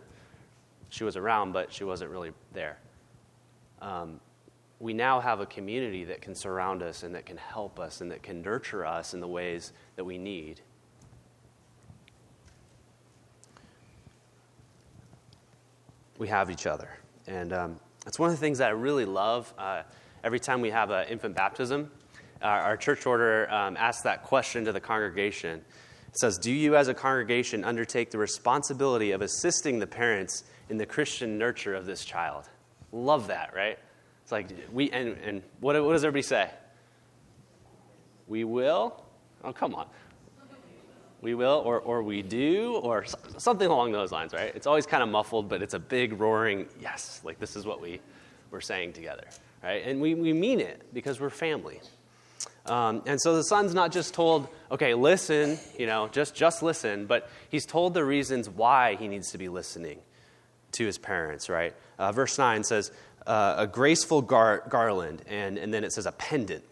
she 0.90 1.04
was 1.04 1.18
around, 1.18 1.52
but 1.52 1.72
she 1.72 1.84
wasn't 1.84 2.12
really 2.12 2.32
there. 2.54 2.78
Um, 3.82 4.20
we 4.80 4.94
now 4.94 5.20
have 5.20 5.40
a 5.40 5.46
community 5.46 6.04
that 6.06 6.22
can 6.22 6.36
surround 6.36 6.84
us 6.84 7.04
and 7.04 7.16
that 7.16 7.26
can 7.26 7.38
help 7.38 7.80
us 7.80 8.02
and 8.02 8.12
that 8.12 8.24
can 8.24 8.42
nurture 8.42 8.86
us 8.86 9.14
in 9.14 9.20
the 9.20 9.28
ways 9.28 9.72
that 9.96 10.04
we 10.04 10.18
need. 10.18 10.62
We 16.18 16.28
have 16.28 16.50
each 16.50 16.66
other. 16.66 16.90
And 17.28 17.54
um, 17.54 17.80
it's 18.06 18.20
one 18.20 18.30
of 18.30 18.36
the 18.36 18.40
things 18.40 18.58
that 18.60 18.68
I 18.68 18.74
really 18.74 19.06
love. 19.06 19.54
Uh, 19.58 19.84
every 20.24 20.40
time 20.40 20.62
we 20.62 20.70
have 20.70 20.92
an 20.92 21.08
infant 21.08 21.36
baptism, 21.36 21.92
our, 22.42 22.62
our 22.62 22.78
church 22.78 23.06
order 23.06 23.52
um, 23.52 23.76
asks 23.78 24.04
that 24.04 24.24
question 24.24 24.66
to 24.66 24.72
the 24.72 24.80
congregation. 24.80 25.62
It 26.16 26.20
says, 26.20 26.38
Do 26.38 26.54
you 26.54 26.78
as 26.78 26.88
a 26.88 26.94
congregation 26.94 27.66
undertake 27.66 28.10
the 28.10 28.18
responsibility 28.18 29.12
of 29.12 29.22
assisting 29.22 29.80
the 29.80 29.88
parents 29.88 30.46
in 30.70 30.78
the 30.78 30.86
Christian 30.86 31.38
nurture 31.38 31.76
of 31.76 31.86
this 31.86 32.06
child? 32.06 32.48
Love 32.94 33.28
that, 33.28 33.54
right? 33.54 33.78
It's 34.24 34.32
like, 34.32 34.48
we, 34.72 34.90
and, 34.92 35.18
and 35.18 35.44
what, 35.60 35.76
what 35.84 35.92
does 35.92 36.06
everybody 36.06 36.22
say? 36.22 36.50
We 38.30 38.46
will? 38.46 39.04
Oh, 39.44 39.52
come 39.52 39.76
on. 39.76 39.88
We 41.20 41.34
will, 41.34 41.62
or, 41.66 41.82
or 41.82 42.02
we 42.02 42.22
do, 42.22 42.76
or 42.78 43.04
something 43.38 43.68
along 43.68 43.92
those 43.92 44.14
lines, 44.14 44.32
right? 44.32 44.56
It's 44.56 44.68
always 44.68 44.86
kind 44.86 45.04
of 45.04 45.10
muffled, 45.10 45.50
but 45.50 45.62
it's 45.62 45.74
a 45.74 45.80
big 45.80 46.18
roaring 46.18 46.68
yes, 46.80 47.20
like 47.26 47.40
this 47.40 47.58
is 47.58 47.66
what 47.66 47.82
we, 47.82 48.00
we're 48.52 48.62
saying 48.62 48.94
together, 48.94 49.28
right? 49.62 49.86
And 49.86 50.00
we, 50.00 50.16
we 50.16 50.32
mean 50.32 50.62
it 50.62 50.94
because 50.94 51.20
we're 51.20 51.30
family. 51.30 51.82
Um, 52.66 53.04
and 53.06 53.22
so 53.22 53.36
the 53.36 53.44
son's 53.44 53.74
not 53.74 53.92
just 53.92 54.14
told, 54.14 54.48
okay, 54.72 54.96
listen, 54.96 55.60
you 55.78 55.86
know, 55.86 56.08
just, 56.08 56.34
just 56.34 56.64
listen, 56.64 57.06
but 57.06 57.30
he's 57.50 57.66
told 57.66 57.94
the 57.94 58.04
reasons 58.04 58.50
why 58.50 58.96
he 58.96 59.08
needs 59.08 59.32
to 59.32 59.38
be 59.38 59.50
listening 59.50 60.00
to 60.74 60.86
his 60.86 60.98
parents, 60.98 61.48
right? 61.48 61.76
Uh, 62.00 62.12
verse 62.12 62.38
9 62.38 62.64
says, 62.64 62.92
uh, 63.28 63.56
a 63.58 63.68
graceful 63.68 64.22
gar- 64.22 64.64
garland, 64.68 65.22
and, 65.28 65.58
and 65.58 65.74
then 65.74 65.84
it 65.84 65.92
says 65.94 66.06
a 66.06 66.12
pendant. 66.12 66.64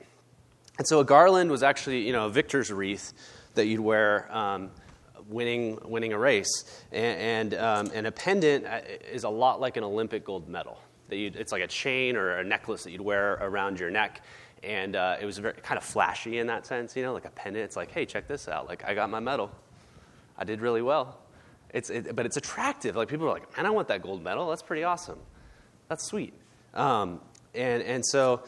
And 0.78 0.88
so 0.88 1.00
a 1.00 1.06
garland 1.06 1.52
was 1.52 1.62
actually, 1.62 2.02
you 2.02 2.14
know, 2.14 2.26
a 2.26 2.30
victor's 2.30 2.72
wreath 2.72 3.14
that 3.54 3.68
you'd 3.68 3.80
wear 3.80 4.36
um, 4.36 4.72
winning, 5.28 5.78
winning 5.84 6.14
a 6.14 6.18
race. 6.18 6.84
And, 6.92 7.54
and, 7.54 7.62
um, 7.62 7.92
and, 7.94 8.08
a 8.08 8.12
pendant 8.12 8.66
uh, 8.66 8.82
is 9.12 9.24
a 9.24 9.30
lot 9.30 9.60
like 9.62 9.78
an 9.78 9.84
Olympic 9.84 10.26
gold 10.26 10.48
medal. 10.48 10.80
That 11.10 11.18
it's 11.18 11.52
like 11.52 11.62
a 11.62 11.68
chain 11.68 12.16
or 12.16 12.38
a 12.38 12.44
necklace 12.44 12.84
that 12.84 12.92
you'd 12.92 13.02
wear 13.02 13.34
around 13.34 13.80
your 13.80 13.92
neck. 13.92 14.22
And 14.64 14.96
uh, 14.96 15.18
it 15.20 15.26
was 15.26 15.38
very, 15.38 15.56
kind 15.56 15.78
of 15.78 15.84
flashy 15.84 16.38
in 16.38 16.48
that 16.48 16.66
sense, 16.66 16.96
you 16.96 17.04
know, 17.04 17.14
like 17.14 17.26
a 17.26 17.32
pendant. 17.32 17.66
It's 17.66 17.76
like, 17.76 17.92
hey, 17.92 18.06
check 18.06 18.28
this 18.28 18.48
out. 18.48 18.68
Like, 18.68 18.86
I 18.86 18.94
got 18.94 19.10
my 19.10 19.20
medal. 19.20 19.52
I 20.38 20.46
did 20.46 20.62
really 20.62 20.82
well. 20.82 21.20
It's, 21.74 21.90
it, 21.90 22.16
but 22.16 22.26
it's 22.26 22.38
attractive. 22.38 22.96
Like, 22.96 23.10
people 23.10 23.28
are 23.28 23.34
like, 23.34 23.58
man, 23.58 23.66
I 23.66 23.72
want 23.72 23.90
that 23.90 24.02
gold 24.02 24.24
medal. 24.24 24.50
That's 24.50 24.62
pretty 24.62 24.84
awesome. 24.84 25.20
That's 25.90 26.06
sweet. 26.06 26.34
Um, 26.74 27.20
and, 27.54 27.84
and 27.84 28.06
so, 28.06 28.44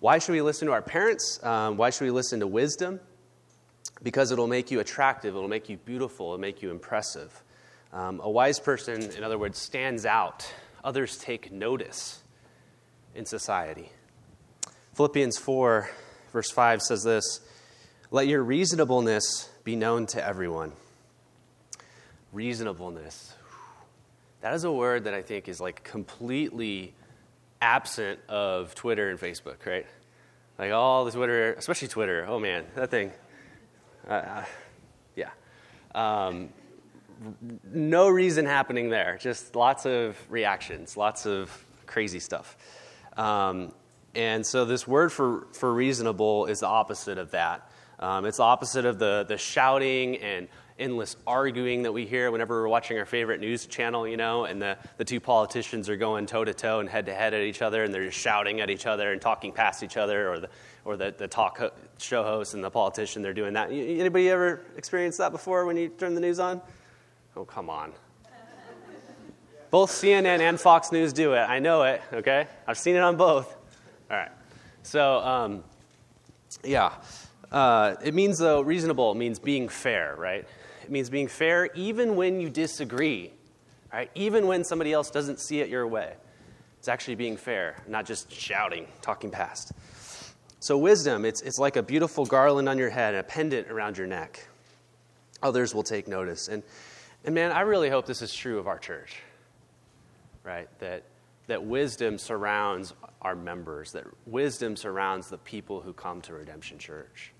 why 0.00 0.18
should 0.18 0.32
we 0.32 0.42
listen 0.42 0.66
to 0.66 0.72
our 0.72 0.82
parents? 0.82 1.38
Um, 1.44 1.76
why 1.76 1.90
should 1.90 2.04
we 2.04 2.10
listen 2.10 2.40
to 2.40 2.46
wisdom? 2.46 2.98
Because 4.02 4.32
it'll 4.32 4.48
make 4.48 4.70
you 4.70 4.80
attractive, 4.80 5.36
it'll 5.36 5.48
make 5.48 5.68
you 5.68 5.76
beautiful, 5.76 6.26
it'll 6.26 6.38
make 6.38 6.60
you 6.60 6.72
impressive. 6.72 7.44
Um, 7.92 8.20
a 8.22 8.28
wise 8.28 8.58
person, 8.58 9.00
in 9.00 9.22
other 9.22 9.38
words, 9.38 9.58
stands 9.58 10.04
out. 10.04 10.52
Others 10.82 11.18
take 11.18 11.52
notice 11.52 12.22
in 13.14 13.26
society. 13.26 13.92
Philippians 14.94 15.38
4, 15.38 15.88
verse 16.32 16.50
5 16.50 16.82
says 16.82 17.02
this 17.02 17.40
Let 18.10 18.26
your 18.26 18.42
reasonableness 18.42 19.48
be 19.64 19.74
known 19.74 20.06
to 20.08 20.26
everyone. 20.26 20.72
Reasonableness. 22.32 23.34
That 24.42 24.54
is 24.54 24.64
a 24.64 24.72
word 24.72 25.04
that 25.04 25.14
I 25.14 25.22
think 25.22 25.48
is 25.48 25.60
like 25.60 25.84
completely 25.84 26.94
absent 27.60 28.20
of 28.28 28.74
Twitter 28.74 29.08
and 29.08 29.18
Facebook, 29.18 29.64
right? 29.64 29.86
Like 30.58 30.72
all 30.72 31.04
the 31.04 31.12
Twitter, 31.12 31.54
especially 31.54 31.88
Twitter. 31.88 32.26
Oh 32.28 32.38
man, 32.38 32.64
that 32.74 32.90
thing. 32.90 33.12
Uh, 34.06 34.12
uh, 34.12 34.44
yeah. 35.16 35.30
Um, 35.94 36.50
no 37.72 38.08
reason 38.08 38.44
happening 38.44 38.90
there. 38.90 39.16
Just 39.20 39.54
lots 39.54 39.86
of 39.86 40.18
reactions, 40.28 40.96
lots 40.96 41.24
of 41.24 41.64
crazy 41.86 42.18
stuff. 42.18 42.56
Um, 43.16 43.72
and 44.14 44.44
so 44.44 44.64
this 44.64 44.86
word 44.86 45.10
for, 45.10 45.46
for 45.52 45.72
reasonable 45.72 46.46
is 46.46 46.60
the 46.60 46.66
opposite 46.66 47.18
of 47.18 47.30
that. 47.30 47.70
Um, 47.98 48.24
it's 48.24 48.38
the 48.38 48.42
opposite 48.42 48.84
of 48.84 48.98
the, 48.98 49.24
the 49.28 49.38
shouting 49.38 50.16
and 50.16 50.48
endless 50.78 51.16
arguing 51.26 51.82
that 51.82 51.92
we 51.92 52.06
hear 52.06 52.30
whenever 52.30 52.60
we're 52.60 52.68
watching 52.68 52.98
our 52.98 53.06
favorite 53.06 53.40
news 53.40 53.66
channel, 53.66 54.06
you 54.08 54.16
know, 54.16 54.44
and 54.44 54.60
the, 54.60 54.76
the 54.96 55.04
two 55.04 55.20
politicians 55.20 55.88
are 55.88 55.96
going 55.96 56.26
toe 56.26 56.44
to 56.44 56.52
toe 56.52 56.80
and 56.80 56.88
head 56.88 57.06
to 57.06 57.14
head 57.14 57.32
at 57.34 57.42
each 57.42 57.62
other, 57.62 57.84
and 57.84 57.94
they're 57.94 58.06
just 58.06 58.18
shouting 58.18 58.60
at 58.60 58.70
each 58.70 58.86
other 58.86 59.12
and 59.12 59.20
talking 59.20 59.52
past 59.52 59.82
each 59.82 59.96
other, 59.96 60.28
or 60.28 60.40
the, 60.40 60.48
or 60.84 60.96
the, 60.96 61.14
the 61.16 61.28
talk 61.28 61.58
ho- 61.58 61.70
show 61.98 62.24
host 62.24 62.54
and 62.54 62.64
the 62.64 62.70
politician, 62.70 63.22
they're 63.22 63.32
doing 63.32 63.52
that. 63.52 63.70
Anybody 63.70 64.28
ever 64.30 64.62
experienced 64.76 65.18
that 65.18 65.30
before 65.30 65.64
when 65.66 65.76
you 65.76 65.88
turn 65.88 66.14
the 66.14 66.20
news 66.20 66.40
on? 66.40 66.60
Oh, 67.36 67.44
come 67.44 67.70
on. 67.70 67.92
Both 69.70 69.90
CNN 69.90 70.40
and 70.40 70.60
Fox 70.60 70.92
News 70.92 71.14
do 71.14 71.32
it. 71.32 71.40
I 71.40 71.58
know 71.58 71.84
it, 71.84 72.02
okay? 72.12 72.46
I've 72.66 72.76
seen 72.76 72.94
it 72.94 73.02
on 73.02 73.16
both. 73.16 73.56
All 74.12 74.18
right. 74.18 74.30
So, 74.82 75.20
um, 75.20 75.64
yeah. 76.62 76.92
Uh, 77.50 77.94
it 78.04 78.12
means, 78.12 78.38
though, 78.38 78.60
reasonable 78.60 79.14
means 79.14 79.38
being 79.38 79.70
fair, 79.70 80.14
right? 80.18 80.46
It 80.82 80.90
means 80.90 81.08
being 81.08 81.28
fair 81.28 81.70
even 81.74 82.14
when 82.14 82.38
you 82.38 82.50
disagree, 82.50 83.32
right? 83.90 84.10
Even 84.14 84.46
when 84.46 84.64
somebody 84.64 84.92
else 84.92 85.10
doesn't 85.10 85.40
see 85.40 85.60
it 85.60 85.70
your 85.70 85.86
way. 85.86 86.12
It's 86.78 86.88
actually 86.88 87.14
being 87.14 87.38
fair, 87.38 87.82
not 87.88 88.04
just 88.04 88.30
shouting, 88.30 88.86
talking 89.00 89.30
past. 89.30 89.72
So, 90.60 90.76
wisdom, 90.76 91.24
it's, 91.24 91.40
it's 91.40 91.58
like 91.58 91.76
a 91.76 91.82
beautiful 91.82 92.26
garland 92.26 92.68
on 92.68 92.76
your 92.76 92.90
head 92.90 93.14
and 93.14 93.20
a 93.20 93.24
pendant 93.24 93.70
around 93.70 93.96
your 93.96 94.06
neck. 94.06 94.46
Others 95.42 95.74
will 95.74 95.84
take 95.84 96.06
notice. 96.06 96.48
And, 96.48 96.62
and 97.24 97.34
man, 97.34 97.50
I 97.50 97.62
really 97.62 97.88
hope 97.88 98.04
this 98.04 98.20
is 98.20 98.34
true 98.34 98.58
of 98.58 98.66
our 98.66 98.78
church, 98.78 99.16
right? 100.44 100.68
That, 100.80 101.04
that 101.46 101.64
wisdom 101.64 102.18
surrounds 102.18 102.94
our 103.20 103.34
members, 103.34 103.92
that 103.92 104.04
wisdom 104.26 104.76
surrounds 104.76 105.28
the 105.28 105.38
people 105.38 105.80
who 105.80 105.92
come 105.92 106.20
to 106.22 106.34
Redemption 106.34 106.78
Church. 106.78 107.32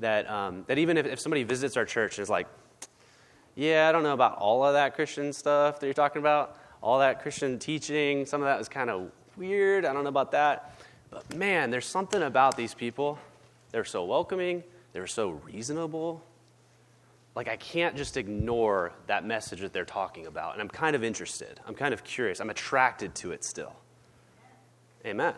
That, 0.00 0.28
um, 0.30 0.64
that 0.68 0.78
even 0.78 0.96
if, 0.96 1.06
if 1.06 1.18
somebody 1.18 1.42
visits 1.42 1.76
our 1.76 1.84
church 1.84 2.18
and 2.18 2.22
is 2.22 2.30
like, 2.30 2.46
yeah, 3.54 3.88
I 3.88 3.92
don't 3.92 4.04
know 4.04 4.12
about 4.12 4.38
all 4.38 4.64
of 4.64 4.74
that 4.74 4.94
Christian 4.94 5.32
stuff 5.32 5.80
that 5.80 5.86
you're 5.86 5.94
talking 5.94 6.20
about, 6.20 6.56
all 6.80 7.00
that 7.00 7.22
Christian 7.22 7.58
teaching. 7.58 8.24
Some 8.24 8.40
of 8.40 8.46
that 8.46 8.60
is 8.60 8.68
kind 8.68 8.90
of 8.90 9.10
weird. 9.36 9.84
I 9.84 9.92
don't 9.92 10.04
know 10.04 10.10
about 10.10 10.30
that. 10.32 10.78
But 11.10 11.34
man, 11.34 11.70
there's 11.70 11.86
something 11.86 12.22
about 12.22 12.56
these 12.56 12.74
people. 12.74 13.18
They're 13.72 13.84
so 13.84 14.04
welcoming, 14.04 14.62
they're 14.92 15.06
so 15.06 15.30
reasonable. 15.30 16.22
Like, 17.38 17.46
I 17.46 17.56
can't 17.56 17.96
just 17.96 18.16
ignore 18.16 18.90
that 19.06 19.24
message 19.24 19.60
that 19.60 19.72
they're 19.72 19.84
talking 19.84 20.26
about. 20.26 20.54
And 20.54 20.60
I'm 20.60 20.68
kind 20.68 20.96
of 20.96 21.04
interested. 21.04 21.60
I'm 21.68 21.74
kind 21.76 21.94
of 21.94 22.02
curious. 22.02 22.40
I'm 22.40 22.50
attracted 22.50 23.14
to 23.14 23.30
it 23.30 23.44
still. 23.44 23.76
Amen. 25.06 25.34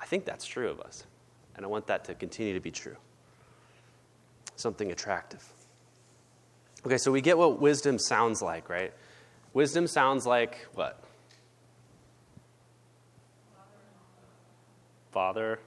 I 0.00 0.06
think 0.06 0.26
that's 0.26 0.46
true 0.46 0.70
of 0.70 0.80
us. 0.80 1.02
And 1.56 1.66
I 1.66 1.68
want 1.68 1.88
that 1.88 2.04
to 2.04 2.14
continue 2.14 2.54
to 2.54 2.60
be 2.60 2.70
true 2.70 2.94
something 4.54 4.92
attractive. 4.92 5.44
Okay, 6.86 6.96
so 6.96 7.10
we 7.10 7.20
get 7.20 7.36
what 7.36 7.60
wisdom 7.60 7.98
sounds 7.98 8.40
like, 8.40 8.68
right? 8.68 8.92
Wisdom 9.54 9.88
sounds 9.88 10.24
like 10.24 10.68
what? 10.74 11.02
Father, 15.10 15.58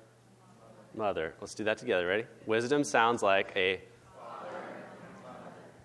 mother. 0.95 1.33
Let's 1.41 1.55
do 1.55 1.63
that 1.65 1.77
together. 1.77 2.07
Ready? 2.07 2.25
Wisdom 2.45 2.83
sounds 2.83 3.21
like 3.21 3.51
a. 3.55 3.81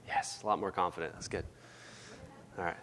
Yes, 0.06 0.40
a 0.42 0.46
lot 0.46 0.58
more 0.58 0.70
confident. 0.70 1.14
That's 1.14 1.28
good. 1.28 1.44
All 2.58 2.64
right. 2.64 2.76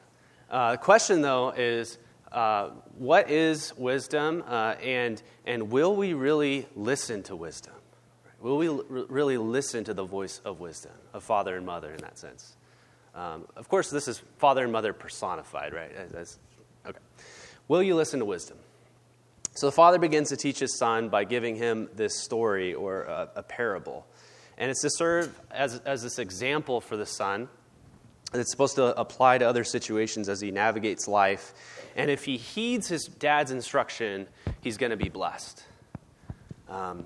Uh, 0.50 0.72
the 0.72 0.78
question, 0.78 1.22
though, 1.22 1.50
is 1.50 1.98
uh, 2.32 2.72
what 2.98 3.30
is 3.30 3.74
wisdom, 3.78 4.44
uh, 4.48 4.76
and, 4.82 5.22
and 5.46 5.72
will 5.72 5.96
we 5.96 6.14
really 6.14 6.66
listen 6.76 7.24
to 7.24 7.36
wisdom? 7.36 7.74
Will 8.42 8.58
we 8.58 8.68
l- 8.68 8.84
really 8.90 9.38
listen 9.38 9.84
to 9.84 9.94
the 9.94 10.04
voice 10.04 10.42
of 10.44 10.60
wisdom, 10.60 10.94
of 11.14 11.24
father 11.24 11.56
and 11.56 11.66
mother 11.66 11.92
in 11.92 12.02
that 12.02 12.18
sense? 12.18 12.56
Um, 13.14 13.46
of 13.56 13.70
course, 13.70 13.90
this 13.90 14.08
is 14.08 14.22
father 14.38 14.64
and 14.64 14.72
mother 14.72 14.94
personified, 14.94 15.74
right? 15.74 15.92
As, 16.14 16.40
okay. 16.86 17.00
Will 17.68 17.84
you 17.84 17.96
listen 17.96 18.20
to 18.20 18.26
wisdom? 18.26 18.58
So 19.54 19.66
the 19.66 19.72
father 19.72 20.00
begins 20.00 20.30
to 20.30 20.38
teach 20.38 20.60
his 20.60 20.78
son 20.78 21.10
by 21.10 21.26
giving 21.26 21.56
him 21.56 21.90
this 21.94 22.20
story 22.20 22.74
or 22.74 23.04
a, 23.04 23.30
a 23.38 23.44
parable. 23.44 24.08
And 24.58 24.72
it's 24.72 24.82
to 24.82 24.90
serve 24.90 25.38
as, 25.52 25.80
as 25.80 26.04
this 26.04 26.20
example 26.20 26.80
for 26.82 26.96
the 26.96 27.06
son. 27.06 27.50
It's 28.34 28.52
supposed 28.52 28.76
to 28.76 28.98
apply 28.98 29.40
to 29.40 29.46
other 29.46 29.66
situations 29.66 30.30
as 30.30 30.40
he 30.40 30.52
navigates 30.52 31.08
life. 31.08 31.54
And 31.98 32.10
if 32.10 32.24
he 32.24 32.38
heeds 32.38 32.88
his 32.88 33.04
dad's 33.06 33.52
instruction, 33.52 34.28
he's 34.62 34.78
going 34.78 34.92
to 34.92 34.98
be 34.98 35.10
blessed. 35.10 35.64
Um, 36.70 37.06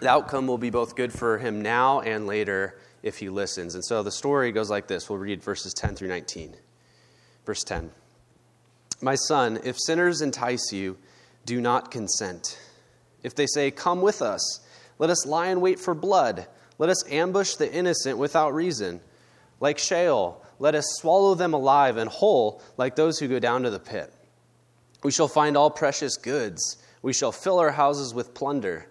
the 0.00 0.08
outcome 0.08 0.46
will 0.46 0.58
be 0.58 0.70
both 0.70 0.96
good 0.96 1.12
for 1.12 1.36
him 1.36 1.60
now 1.60 2.00
and 2.00 2.26
later 2.26 2.78
if 3.02 3.18
he 3.18 3.28
listens. 3.28 3.74
And 3.74 3.84
so 3.84 4.02
the 4.02 4.10
story 4.10 4.52
goes 4.52 4.70
like 4.70 4.86
this. 4.86 5.10
We'll 5.10 5.18
read 5.18 5.42
verses 5.42 5.74
10 5.74 5.96
through 5.96 6.08
19. 6.08 6.56
Verse 7.44 7.62
10 7.64 7.90
My 9.02 9.16
son, 9.16 9.60
if 9.64 9.76
sinners 9.78 10.22
entice 10.22 10.72
you, 10.72 10.96
do 11.44 11.60
not 11.60 11.90
consent. 11.90 12.58
If 13.22 13.34
they 13.34 13.46
say, 13.46 13.70
Come 13.70 14.02
with 14.02 14.22
us, 14.22 14.60
let 14.98 15.10
us 15.10 15.26
lie 15.26 15.48
in 15.48 15.60
wait 15.60 15.80
for 15.80 15.94
blood, 15.94 16.46
let 16.78 16.90
us 16.90 17.08
ambush 17.10 17.54
the 17.54 17.72
innocent 17.72 18.18
without 18.18 18.54
reason. 18.54 19.00
Like 19.60 19.78
Sheol, 19.78 20.44
let 20.58 20.74
us 20.74 20.84
swallow 20.98 21.34
them 21.34 21.54
alive 21.54 21.96
and 21.96 22.10
whole, 22.10 22.62
like 22.76 22.96
those 22.96 23.18
who 23.18 23.28
go 23.28 23.38
down 23.38 23.62
to 23.62 23.70
the 23.70 23.78
pit. 23.78 24.12
We 25.02 25.10
shall 25.10 25.28
find 25.28 25.56
all 25.56 25.70
precious 25.70 26.16
goods. 26.16 26.76
We 27.02 27.12
shall 27.12 27.32
fill 27.32 27.58
our 27.58 27.72
houses 27.72 28.14
with 28.14 28.34
plunder. 28.34 28.86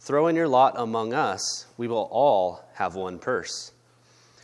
Throw 0.00 0.26
in 0.26 0.36
your 0.36 0.48
lot 0.48 0.74
among 0.76 1.14
us. 1.14 1.66
We 1.78 1.88
will 1.88 2.08
all 2.10 2.68
have 2.74 2.94
one 2.94 3.18
purse. 3.18 3.72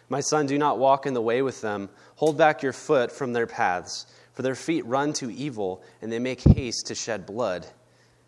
My 0.08 0.20
son, 0.20 0.46
do 0.46 0.58
not 0.58 0.78
walk 0.78 1.06
in 1.06 1.14
the 1.14 1.20
way 1.20 1.42
with 1.42 1.60
them. 1.60 1.90
Hold 2.16 2.36
back 2.36 2.62
your 2.62 2.72
foot 2.72 3.12
from 3.12 3.32
their 3.32 3.46
paths, 3.46 4.06
for 4.40 4.44
their 4.44 4.54
feet 4.54 4.86
run 4.86 5.12
to 5.12 5.30
evil, 5.30 5.82
and 6.00 6.10
they 6.10 6.18
make 6.18 6.40
haste 6.40 6.86
to 6.86 6.94
shed 6.94 7.26
blood. 7.26 7.66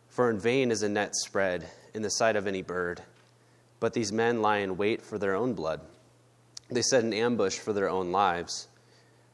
For 0.09 0.28
in 0.28 0.38
vain 0.38 0.71
is 0.71 0.83
a 0.83 0.88
net 0.90 1.16
spread 1.16 1.66
in 1.95 2.02
the 2.02 2.11
sight 2.11 2.37
of 2.37 2.47
any 2.47 2.61
bird. 2.61 3.00
But 3.81 3.95
these 3.95 4.12
men 4.12 4.42
lie 4.42 4.59
in 4.59 4.76
wait 4.76 5.00
for 5.00 5.16
their 5.16 5.35
own 5.35 5.54
blood. 5.54 5.81
They 6.69 6.83
set 6.83 7.02
an 7.02 7.14
ambush 7.14 7.59
for 7.59 7.73
their 7.73 7.88
own 7.88 8.12
lives. 8.12 8.69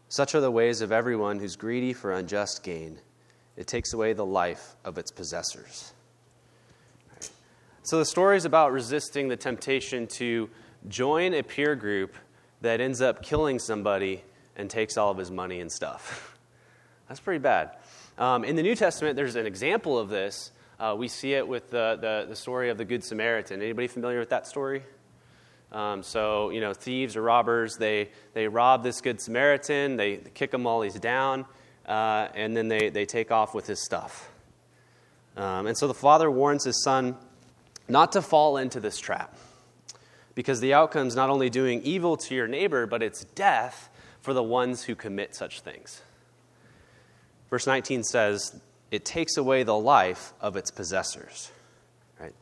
Such 0.09 0.37
are 0.37 0.41
the 0.41 0.53
ways 0.53 0.81
of 0.81 0.93
everyone 0.93 1.41
who's 1.41 1.57
greedy 1.57 1.93
for 1.93 2.13
unjust 2.13 2.63
gain. 2.63 3.01
It 3.57 3.67
takes 3.67 3.93
away 3.93 4.13
the 4.13 4.25
life 4.25 4.77
of 4.85 4.99
its 4.99 5.11
possessors. 5.11 5.93
So 7.83 7.99
the 7.99 8.07
story 8.07 8.37
is 8.37 8.45
about 8.45 8.71
resisting 8.71 9.27
the 9.27 9.37
temptation 9.37 10.07
to 10.19 10.49
join 10.87 11.35
a 11.35 11.43
peer 11.43 11.75
group 11.75 12.15
that 12.61 12.81
ends 12.81 13.01
up 13.01 13.21
killing 13.21 13.59
somebody 13.59 14.23
and 14.55 14.71
takes 14.71 14.97
all 14.97 15.11
of 15.11 15.19
his 15.19 15.33
money 15.33 15.59
and 15.59 15.73
stuff. 15.73 16.37
That's 17.09 17.21
pretty 17.21 17.39
bad. 17.39 17.71
Um, 18.19 18.45
in 18.45 18.55
the 18.57 18.63
New 18.63 18.75
Testament, 18.75 19.17
there's 19.17 19.37
an 19.37 19.47
example 19.47 19.99
of 19.99 20.11
this. 20.11 20.53
Uh, 20.79 20.95
we 20.97 21.09
see 21.09 21.33
it 21.33 21.49
with 21.49 21.71
the, 21.71 21.97
the, 22.01 22.27
the, 22.29 22.37
story 22.37 22.69
of 22.69 22.77
the 22.77 22.85
Good 22.85 23.03
Samaritan. 23.03 23.63
Anybody 23.63 23.89
familiar 23.89 24.19
with 24.19 24.29
that 24.29 24.47
story? 24.47 24.83
Um, 25.73 26.03
so, 26.03 26.51
you 26.51 26.61
know, 26.61 26.75
thieves 26.75 27.17
or 27.17 27.23
robbers, 27.23 27.77
they, 27.77 28.11
they 28.35 28.47
rob 28.47 28.83
this 28.83 29.01
Good 29.01 29.21
Samaritan, 29.21 29.97
they 29.97 30.19
kick 30.35 30.53
him 30.53 30.65
while 30.65 30.83
he's 30.83 30.99
down, 30.99 31.47
uh, 31.87 32.29
and 32.35 32.57
then 32.57 32.69
they, 32.69 32.91
they 32.91 33.07
take 33.07 33.31
off 33.31 33.55
with 33.55 33.67
his 33.67 33.83
stuff. 33.83 34.31
Um, 35.37 35.67
and 35.67 35.77
so 35.77 35.87
the 35.87 35.95
father 35.95 36.31
warns 36.31 36.65
his 36.65 36.83
son 36.83 37.17
not 37.89 38.13
to 38.13 38.23
fall 38.23 38.59
into 38.59 38.81
this 38.81 38.99
trap 38.99 39.35
because 40.35 40.61
the 40.61 40.75
outcome 40.75 41.07
is 41.07 41.17
not 41.17 41.31
only 41.31 41.49
doing 41.49 41.83
evil 41.83 42.17
to 42.19 42.35
your 42.35 42.49
neighbor, 42.49 42.87
but 42.87 43.03
it's 43.03 43.25
death 43.25 43.89
for 44.21 44.35
the 44.35 44.43
ones 44.43 44.85
who 44.85 44.95
commit 44.95 45.35
such 45.35 45.61
things. 45.61 46.03
Verse 47.51 47.67
19 47.67 48.03
says, 48.03 48.61
It 48.91 49.05
takes 49.05 49.37
away 49.37 49.63
the 49.63 49.77
life 49.77 50.33
of 50.41 50.57
its 50.57 50.71
possessors. 50.71 51.51
Right? 52.21 52.35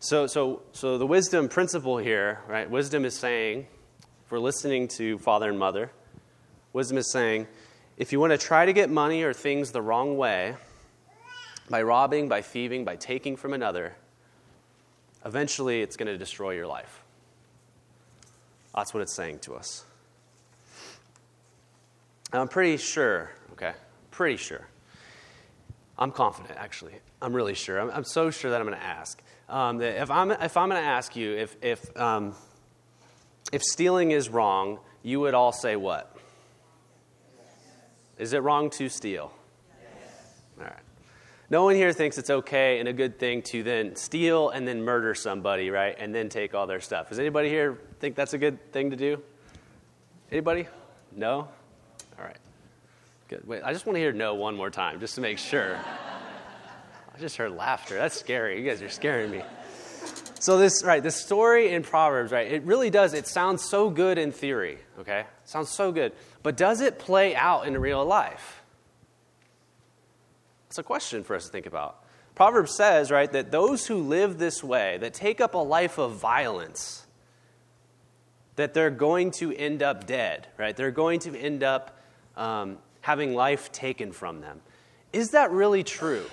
So, 0.00 0.26
so, 0.26 0.62
so 0.72 0.98
the 0.98 1.06
wisdom 1.06 1.48
principle 1.48 1.98
here, 1.98 2.40
right? 2.46 2.68
Wisdom 2.70 3.04
is 3.04 3.16
saying, 3.16 3.66
if 4.24 4.30
we're 4.30 4.38
listening 4.38 4.88
to 4.96 5.18
father 5.18 5.48
and 5.48 5.58
mother, 5.58 5.90
wisdom 6.72 6.98
is 6.98 7.10
saying, 7.10 7.46
if 7.96 8.12
you 8.12 8.20
want 8.20 8.32
to 8.32 8.38
try 8.38 8.66
to 8.66 8.72
get 8.72 8.90
money 8.90 9.22
or 9.22 9.32
things 9.32 9.70
the 9.70 9.82
wrong 9.82 10.16
way, 10.16 10.56
by 11.70 11.82
robbing, 11.82 12.28
by 12.28 12.42
thieving, 12.42 12.84
by 12.84 12.96
taking 12.96 13.36
from 13.36 13.52
another, 13.52 13.94
eventually 15.24 15.80
it's 15.80 15.96
going 15.96 16.08
to 16.08 16.18
destroy 16.18 16.50
your 16.50 16.66
life. 16.66 17.02
That's 18.74 18.92
what 18.92 19.02
it's 19.02 19.14
saying 19.14 19.38
to 19.40 19.54
us. 19.54 19.84
I'm 22.32 22.48
pretty 22.48 22.76
sure, 22.76 23.30
okay, 23.52 23.72
pretty 24.14 24.36
sure. 24.36 24.66
I'm 25.98 26.10
confident, 26.10 26.58
actually. 26.58 26.94
I'm 27.20 27.32
really 27.32 27.54
sure. 27.54 27.80
I'm, 27.80 27.90
I'm 27.90 28.04
so 28.04 28.30
sure 28.30 28.50
that 28.50 28.60
I'm 28.60 28.66
going 28.66 28.78
to 28.78 28.84
ask. 28.84 29.22
Um, 29.48 29.78
that 29.78 30.00
if 30.00 30.10
I'm, 30.10 30.30
if 30.30 30.56
I'm 30.56 30.68
going 30.68 30.80
to 30.80 30.88
ask 30.88 31.14
you 31.16 31.36
if, 31.36 31.56
if, 31.62 31.96
um, 31.96 32.34
if 33.52 33.62
stealing 33.62 34.10
is 34.10 34.28
wrong, 34.28 34.78
you 35.02 35.20
would 35.20 35.34
all 35.34 35.52
say 35.52 35.76
what? 35.76 36.16
Is 38.18 38.32
it 38.32 38.38
wrong 38.38 38.70
to 38.70 38.88
steal? 38.88 39.32
Yes. 39.80 40.34
All 40.58 40.64
right. 40.64 40.72
No 41.50 41.64
one 41.64 41.74
here 41.74 41.92
thinks 41.92 42.16
it's 42.16 42.30
okay 42.30 42.78
and 42.78 42.88
a 42.88 42.92
good 42.92 43.18
thing 43.18 43.42
to 43.42 43.62
then 43.62 43.96
steal 43.96 44.48
and 44.48 44.66
then 44.66 44.82
murder 44.82 45.14
somebody, 45.14 45.70
right? 45.70 45.94
And 45.98 46.14
then 46.14 46.28
take 46.28 46.54
all 46.54 46.66
their 46.66 46.80
stuff. 46.80 47.10
Does 47.10 47.18
anybody 47.18 47.48
here 47.48 47.78
think 48.00 48.14
that's 48.14 48.32
a 48.32 48.38
good 48.38 48.72
thing 48.72 48.90
to 48.90 48.96
do? 48.96 49.20
Anybody? 50.30 50.66
No? 51.14 51.48
Good. 53.34 53.48
Wait, 53.48 53.62
I 53.64 53.72
just 53.72 53.84
want 53.84 53.96
to 53.96 54.00
hear 54.00 54.12
no 54.12 54.36
one 54.36 54.54
more 54.54 54.70
time, 54.70 55.00
just 55.00 55.16
to 55.16 55.20
make 55.20 55.38
sure. 55.38 55.76
I 55.76 57.18
just 57.18 57.36
heard 57.36 57.50
laughter. 57.50 57.96
That's 57.96 58.16
scary. 58.16 58.62
You 58.62 58.68
guys 58.68 58.80
are 58.80 58.88
scaring 58.88 59.32
me. 59.32 59.42
So 60.38 60.56
this, 60.56 60.84
right, 60.84 61.02
this 61.02 61.16
story 61.16 61.70
in 61.70 61.82
Proverbs, 61.82 62.30
right, 62.30 62.46
it 62.46 62.62
really 62.62 62.90
does, 62.90 63.12
it 63.12 63.26
sounds 63.26 63.68
so 63.68 63.90
good 63.90 64.18
in 64.18 64.30
theory, 64.30 64.78
okay? 65.00 65.20
It 65.20 65.48
sounds 65.48 65.70
so 65.70 65.90
good. 65.90 66.12
But 66.44 66.56
does 66.56 66.80
it 66.80 67.00
play 67.00 67.34
out 67.34 67.66
in 67.66 67.76
real 67.76 68.04
life? 68.04 68.62
It's 70.68 70.78
a 70.78 70.84
question 70.84 71.24
for 71.24 71.34
us 71.34 71.46
to 71.46 71.50
think 71.50 71.66
about. 71.66 72.04
Proverbs 72.36 72.76
says, 72.76 73.10
right, 73.10 73.32
that 73.32 73.50
those 73.50 73.86
who 73.88 73.96
live 73.96 74.38
this 74.38 74.62
way, 74.62 74.98
that 74.98 75.12
take 75.12 75.40
up 75.40 75.54
a 75.54 75.58
life 75.58 75.98
of 75.98 76.12
violence, 76.12 77.04
that 78.54 78.74
they're 78.74 78.90
going 78.90 79.32
to 79.32 79.52
end 79.52 79.82
up 79.82 80.06
dead, 80.06 80.46
right? 80.56 80.76
They're 80.76 80.92
going 80.92 81.18
to 81.20 81.36
end 81.36 81.64
up 81.64 81.98
um, 82.36 82.78
having 83.04 83.34
life 83.34 83.70
taken 83.70 84.12
from 84.12 84.40
them. 84.40 84.62
Is 85.12 85.32
that 85.32 85.50
really 85.50 85.84
true? 85.84 86.24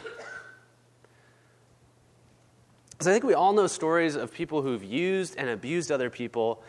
Because 2.91 3.07
I 3.07 3.11
think 3.11 3.25
we 3.25 3.33
all 3.33 3.51
know 3.51 3.67
stories 3.67 4.15
of 4.15 4.33
people 4.33 4.61
who've 4.61 4.81
used 4.81 5.35
and 5.37 5.49
abused 5.49 5.91
other 5.91 6.09
people, 6.09 6.63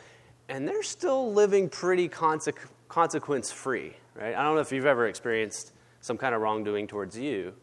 and 0.49 0.67
they're 0.67 0.83
still 0.83 1.33
living 1.33 1.69
pretty 1.69 2.09
consequence 2.09 3.53
free, 3.53 3.95
right? 4.17 4.35
I 4.35 4.43
don't 4.43 4.57
know 4.57 4.61
if 4.61 4.73
you've 4.73 4.87
ever 4.87 5.07
experienced 5.07 5.73
some 6.01 6.19
kind 6.19 6.35
of 6.35 6.41
wrongdoing 6.41 6.89
towards 6.89 7.17
you. 7.17 7.55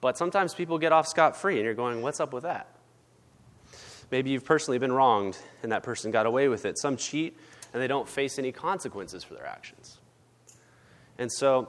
But 0.00 0.16
sometimes 0.16 0.54
people 0.54 0.78
get 0.78 0.92
off 0.92 1.08
scot 1.08 1.36
free, 1.36 1.56
and 1.56 1.64
you're 1.64 1.74
going, 1.74 2.02
what's 2.02 2.20
up 2.20 2.32
with 2.32 2.44
that? 2.44 2.68
Maybe 4.12 4.30
you've 4.30 4.44
personally 4.44 4.78
been 4.78 4.92
wronged, 4.92 5.36
and 5.64 5.72
that 5.72 5.82
person 5.82 6.12
got 6.12 6.26
away 6.26 6.46
with 6.46 6.66
it. 6.66 6.78
Some 6.78 6.96
cheat, 6.96 7.36
and 7.72 7.82
they 7.82 7.88
don't 7.88 8.08
face 8.08 8.38
any 8.38 8.52
consequences 8.52 9.24
for 9.24 9.34
their 9.34 9.46
actions. 9.46 9.98
And 11.20 11.30
so, 11.30 11.68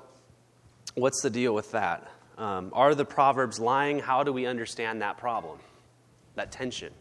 what's 0.96 1.22
the 1.22 1.30
deal 1.30 1.54
with 1.54 1.74
that? 1.74 2.10
Um, 2.38 2.72
are 2.72 2.96
the 2.96 3.04
Proverbs 3.04 3.60
lying? 3.60 4.00
How 4.00 4.24
do 4.24 4.32
we 4.32 4.46
understand 4.46 5.02
that 5.02 5.18
problem, 5.18 5.60
that 6.36 6.54
tension? 6.54 6.94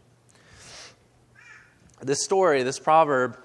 This 2.01 2.21
story, 2.25 2.63
this 2.63 2.77
proverb, 2.77 3.37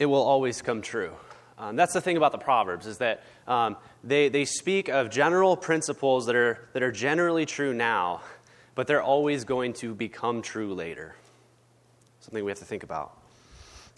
it 0.00 0.06
will 0.06 0.24
always 0.24 0.60
come 0.60 0.82
true. 0.82 1.12
Um, 1.56 1.76
that's 1.76 1.92
the 1.92 2.00
thing 2.00 2.16
about 2.16 2.32
the 2.32 2.38
Proverbs, 2.38 2.88
is 2.88 2.98
that 2.98 3.22
um, 3.46 3.76
they, 4.02 4.28
they 4.28 4.44
speak 4.44 4.88
of 4.88 5.08
general 5.08 5.56
principles 5.56 6.26
that 6.26 6.34
are, 6.34 6.66
that 6.72 6.82
are 6.82 6.90
generally 6.90 7.46
true 7.46 7.72
now, 7.72 8.22
but 8.74 8.88
they're 8.88 9.02
always 9.02 9.44
going 9.44 9.72
to 9.74 9.94
become 9.94 10.42
true 10.42 10.74
later. 10.74 11.14
Something 12.18 12.44
we 12.44 12.50
have 12.50 12.58
to 12.58 12.64
think 12.64 12.82
about. 12.82 13.16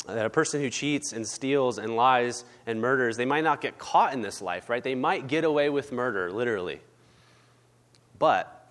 That 0.09 0.25
a 0.25 0.31
person 0.31 0.63
who 0.63 0.71
cheats 0.71 1.13
and 1.13 1.29
steals 1.29 1.77
and 1.77 1.95
lies 1.95 2.45
and 2.67 2.81
murders, 2.81 3.19
they 3.19 3.27
might 3.27 3.45
not 3.45 3.61
get 3.61 3.79
caught 3.79 4.15
in 4.15 4.23
this 4.23 4.41
life, 4.41 4.71
right? 4.71 4.83
They 4.83 4.95
might 4.95 5.29
get 5.29 5.45
away 5.45 5.69
with 5.69 5.93
murder, 5.93 6.33
literally. 6.33 6.81
But 8.19 8.67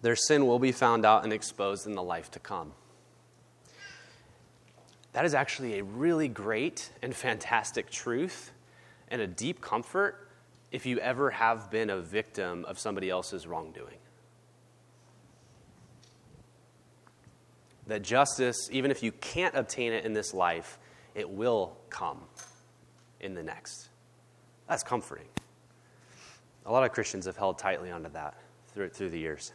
their 0.00 0.16
sin 0.16 0.46
will 0.46 0.58
be 0.58 0.72
found 0.72 1.04
out 1.04 1.24
and 1.24 1.34
exposed 1.34 1.86
in 1.86 1.94
the 1.94 2.02
life 2.02 2.30
to 2.30 2.38
come. 2.38 2.72
That 5.12 5.26
is 5.26 5.34
actually 5.34 5.78
a 5.78 5.84
really 5.84 6.28
great 6.28 6.90
and 7.02 7.14
fantastic 7.14 7.90
truth 7.90 8.52
and 9.08 9.20
a 9.20 9.26
deep 9.26 9.60
comfort 9.60 10.28
if 10.72 10.86
you 10.86 10.98
ever 10.98 11.30
have 11.30 11.70
been 11.70 11.90
a 11.90 12.00
victim 12.00 12.64
of 12.64 12.78
somebody 12.78 13.10
else's 13.10 13.46
wrongdoing. 13.46 13.98
That 17.86 18.02
justice, 18.02 18.68
even 18.72 18.90
if 18.90 19.02
you 19.02 19.12
can't 19.12 19.54
obtain 19.54 19.92
it 19.92 20.04
in 20.04 20.12
this 20.12 20.34
life, 20.34 20.78
it 21.14 21.30
will 21.30 21.76
come 21.88 22.20
in 23.20 23.34
the 23.34 23.42
next. 23.42 23.88
That's 24.68 24.82
comforting. 24.82 25.26
A 26.64 26.72
lot 26.72 26.84
of 26.84 26.92
Christians 26.92 27.26
have 27.26 27.36
held 27.36 27.58
tightly 27.58 27.90
onto 27.90 28.10
that 28.10 28.34
through, 28.74 28.88
through 28.90 29.10
the 29.10 29.18
years. 29.18 29.52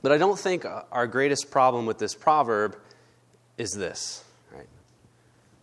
But 0.00 0.12
I 0.12 0.18
don't 0.18 0.38
think 0.38 0.64
our 0.64 1.06
greatest 1.06 1.50
problem 1.50 1.84
with 1.84 1.98
this 1.98 2.14
proverb 2.14 2.78
is 3.58 3.72
this, 3.72 4.24
right? 4.54 4.68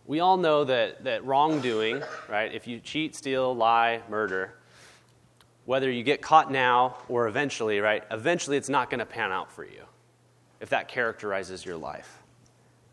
We 0.06 0.20
all 0.20 0.36
know 0.36 0.64
that, 0.64 1.04
that 1.04 1.24
wrongdoing, 1.24 2.02
right, 2.28 2.54
if 2.54 2.68
you 2.68 2.78
cheat, 2.78 3.16
steal, 3.16 3.56
lie, 3.56 4.02
murder, 4.08 4.54
whether 5.64 5.90
you 5.90 6.04
get 6.04 6.22
caught 6.22 6.52
now 6.52 6.96
or 7.08 7.26
eventually, 7.26 7.80
right, 7.80 8.04
eventually 8.10 8.56
it's 8.56 8.68
not 8.68 8.88
going 8.88 9.00
to 9.00 9.06
pan 9.06 9.32
out 9.32 9.50
for 9.50 9.64
you 9.64 9.82
if 10.60 10.70
that 10.70 10.88
characterizes 10.88 11.64
your 11.64 11.76
life. 11.76 12.22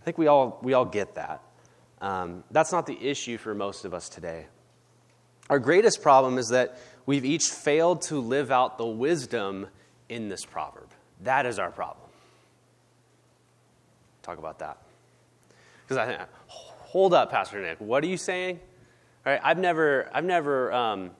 I 0.01 0.05
think 0.05 0.17
we 0.17 0.27
all, 0.27 0.59
we 0.61 0.73
all 0.73 0.85
get 0.85 1.15
that. 1.15 1.41
Um, 2.01 2.43
that's 2.51 2.71
not 2.71 2.85
the 2.85 3.01
issue 3.01 3.37
for 3.37 3.55
most 3.55 3.85
of 3.85 3.93
us 3.93 4.09
today. 4.09 4.47
Our 5.49 5.59
greatest 5.59 6.01
problem 6.01 6.37
is 6.37 6.49
that 6.49 6.77
we've 7.05 7.25
each 7.25 7.45
failed 7.45 8.01
to 8.03 8.19
live 8.19 8.51
out 8.51 8.77
the 8.77 8.85
wisdom 8.85 9.67
in 10.09 10.29
this 10.29 10.45
proverb. 10.45 10.89
That 11.21 11.45
is 11.45 11.59
our 11.59 11.71
problem. 11.71 12.09
Talk 14.21 14.37
about 14.37 14.59
that. 14.59 14.77
Because 15.83 15.97
I 15.97 16.05
think, 16.05 16.29
hold 16.47 17.13
up, 17.13 17.31
Pastor 17.31 17.61
Nick, 17.61 17.79
what 17.79 18.03
are 18.03 18.07
you 18.07 18.17
saying? 18.17 18.59
All 19.25 19.31
right, 19.31 19.41
I've 19.43 19.57
never, 19.57 20.09
I've 20.13 20.25
never 20.25 20.71
um, 20.73 21.11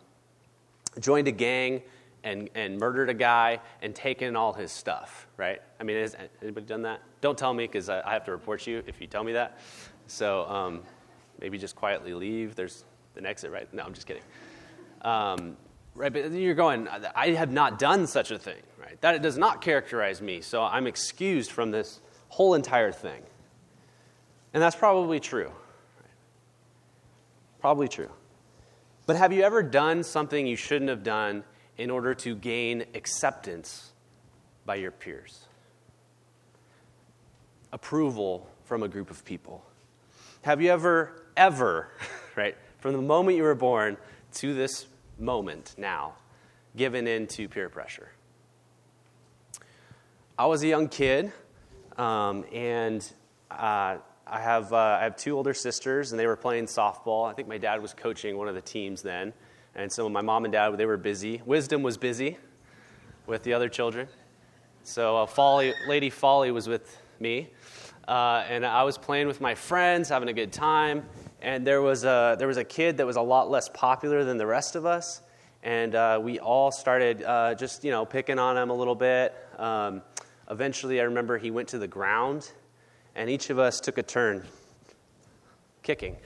joined 1.00 1.28
a 1.28 1.32
gang 1.32 1.82
and, 2.24 2.50
and 2.56 2.78
murdered 2.78 3.10
a 3.10 3.14
guy 3.14 3.60
and 3.82 3.94
taken 3.94 4.36
all 4.36 4.54
his 4.54 4.72
stuff, 4.72 5.28
right? 5.38 5.62
I 5.80 5.84
mean, 5.84 5.98
has 5.98 6.16
anybody 6.42 6.66
done 6.66 6.84
that? 6.84 7.02
Don't 7.22 7.38
tell 7.38 7.54
me 7.54 7.66
because 7.66 7.90
I, 7.90 8.02
I, 8.02 8.14
have 8.14 8.26
to 8.26 8.32
report 8.32 8.66
you 8.66 8.84
if 8.88 9.02
you 9.02 9.08
tell 9.08 9.24
me 9.24 9.34
that. 9.34 9.60
So 10.08 10.46
um, 10.46 10.84
maybe 11.40 11.58
just 11.58 11.76
quietly 11.76 12.14
leave. 12.14 12.56
There's 12.56 12.86
the 13.14 13.28
exit, 13.28 13.52
right? 13.52 13.72
No, 13.74 13.84
I'm 13.84 13.94
just 13.94 14.08
kidding. 14.08 14.24
Um, 15.02 15.58
right, 15.96 16.12
but 16.12 16.32
you're 16.32 16.56
going, 16.56 16.88
I 17.16 17.30
have 17.32 17.52
not 17.52 17.78
done 17.78 18.08
such 18.08 18.32
a 18.32 18.40
thing, 18.40 18.62
right? 18.80 19.00
That 19.02 19.22
does 19.22 19.38
not 19.38 19.62
characterize 19.62 20.22
me, 20.22 20.42
so 20.42 20.64
I'm 20.64 20.88
excused 20.88 21.52
from 21.52 21.72
this 21.72 22.00
whole 22.30 22.54
entire 22.54 22.92
thing. 22.92 23.22
And 24.54 24.62
that's 24.62 24.76
probably 24.76 25.20
true. 25.20 25.52
Probably 27.60 27.88
true. 27.88 28.10
But 29.06 29.18
have 29.18 29.34
you 29.34 29.44
ever 29.44 29.62
done 29.62 30.04
something 30.04 30.48
you 30.48 30.56
shouldn't 30.56 30.90
have 30.90 31.04
done 31.04 31.44
in 31.78 31.90
order 31.90 32.14
to 32.14 32.36
gain 32.36 32.86
acceptance 32.94 33.92
by 34.66 34.76
your 34.76 34.92
peers? 34.92 35.48
Approval 37.72 38.48
from 38.64 38.84
a 38.84 38.88
group 38.88 39.10
of 39.10 39.26
people? 39.26 39.64
Have 40.44 40.62
you 40.62 40.72
ever, 40.72 41.24
ever, 41.36 41.90
right, 42.36 42.56
from 42.80 42.94
the 42.94 43.02
moment 43.02 43.38
you 43.38 43.44
were 43.44 43.56
born 43.56 43.98
to 44.34 44.54
this 44.54 44.88
moment 45.18 45.76
now, 45.78 46.14
given 46.76 47.08
in 47.08 47.28
to 47.28 47.48
peer 47.48 47.70
pressure? 47.70 48.10
I 50.38 50.48
was 50.48 50.64
a 50.64 50.68
young 50.68 50.88
kid, 50.90 51.32
um, 51.98 52.44
and 52.52 53.08
uh, 53.52 53.98
I, 54.26 54.40
have, 54.40 54.74
uh, 54.74 54.78
I 54.78 55.04
have 55.04 55.16
two 55.16 55.38
older 55.38 55.54
sisters, 55.54 56.12
and 56.12 56.20
they 56.20 56.26
were 56.26 56.36
playing 56.36 56.66
softball. 56.66 57.30
I 57.30 57.34
think 57.34 57.48
my 57.48 57.60
dad 57.60 57.82
was 57.82 57.94
coaching 57.94 58.38
one 58.38 58.48
of 58.48 58.56
the 58.56 58.62
teams 58.62 59.02
then. 59.04 59.34
And 59.76 59.92
so 59.92 60.08
my 60.08 60.22
mom 60.22 60.46
and 60.46 60.52
dad, 60.52 60.78
they 60.78 60.86
were 60.86 60.98
busy. 60.98 61.42
Wisdom 61.46 61.82
was 61.82 61.98
busy 61.98 62.38
with 63.26 63.44
the 63.44 63.54
other 63.54 63.70
children. 63.70 64.08
So 64.84 65.18
uh, 65.18 65.26
Folly, 65.26 65.74
Lady 65.88 66.10
Folly 66.10 66.52
was 66.52 66.68
with 66.68 67.00
me. 67.20 67.50
Uh, 68.08 68.44
and 68.48 68.66
I 68.66 68.84
was 68.84 68.98
playing 68.98 69.28
with 69.28 69.42
my 69.42 69.56
friends, 69.56 70.10
having 70.10 70.30
a 70.30 70.34
good 70.34 70.52
time. 70.52 71.06
And 71.42 71.66
there 71.66 71.82
was, 71.82 72.04
a, 72.04 72.36
there 72.38 72.48
was 72.48 72.58
a 72.58 72.64
kid 72.64 72.98
that 72.98 73.06
was 73.06 73.16
a 73.16 73.22
lot 73.22 73.50
less 73.50 73.70
popular 73.70 74.24
than 74.24 74.38
the 74.38 74.46
rest 74.46 74.76
of 74.76 74.86
us. 74.86 75.22
And 75.64 75.96
uh, 75.96 76.20
we 76.22 76.40
all 76.40 76.72
started 76.72 77.24
uh, 77.24 77.56
just, 77.56 77.84
you 77.84 77.92
know, 77.92 78.06
picking 78.06 78.38
on 78.38 78.58
him 78.58 78.70
a 78.70 78.74
little 78.74 78.96
bit. 78.96 79.34
Um, 79.58 80.02
eventually, 80.52 81.00
I 81.00 81.06
remember 81.06 81.38
he 81.38 81.50
went 81.50 81.70
to 81.70 81.80
the 81.80 81.88
ground, 81.88 82.52
and 83.16 83.30
each 83.30 83.50
of 83.50 83.60
us 83.60 83.80
took 83.80 83.98
a 83.98 84.04
turn 84.04 84.46
kicking 85.82 86.18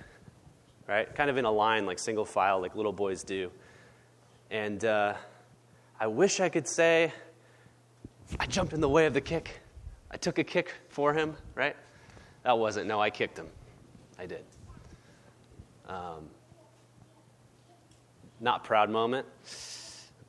right? 0.88 1.14
Kind 1.16 1.30
of 1.30 1.38
in 1.38 1.46
a 1.46 1.52
line, 1.52 1.86
like 1.86 2.00
single 2.00 2.26
file, 2.26 2.62
like 2.62 2.76
little 2.76 2.94
boys 2.94 3.24
do. 3.24 3.52
And 4.50 4.84
uh, 4.86 5.16
I 6.00 6.08
wish 6.08 6.40
I 6.40 6.50
could 6.50 6.68
say, 6.68 7.12
I 8.40 8.46
jumped 8.46 8.74
in 8.74 8.82
the 8.82 8.90
way 8.90 9.06
of 9.06 9.14
the 9.14 9.22
kick. 9.22 9.62
I 10.10 10.18
took 10.18 10.38
a 10.38 10.44
kick 10.44 10.74
for 10.90 11.14
him, 11.14 11.36
right? 11.56 11.76
That 12.44 12.58
wasn't. 12.58 12.88
No, 12.88 13.02
I 13.02 13.10
kicked 13.10 13.38
him. 13.38 13.48
I 14.18 14.26
did. 14.26 14.46
Um, 15.88 16.30
not 18.40 18.64
proud 18.64 18.90
moment, 18.90 19.26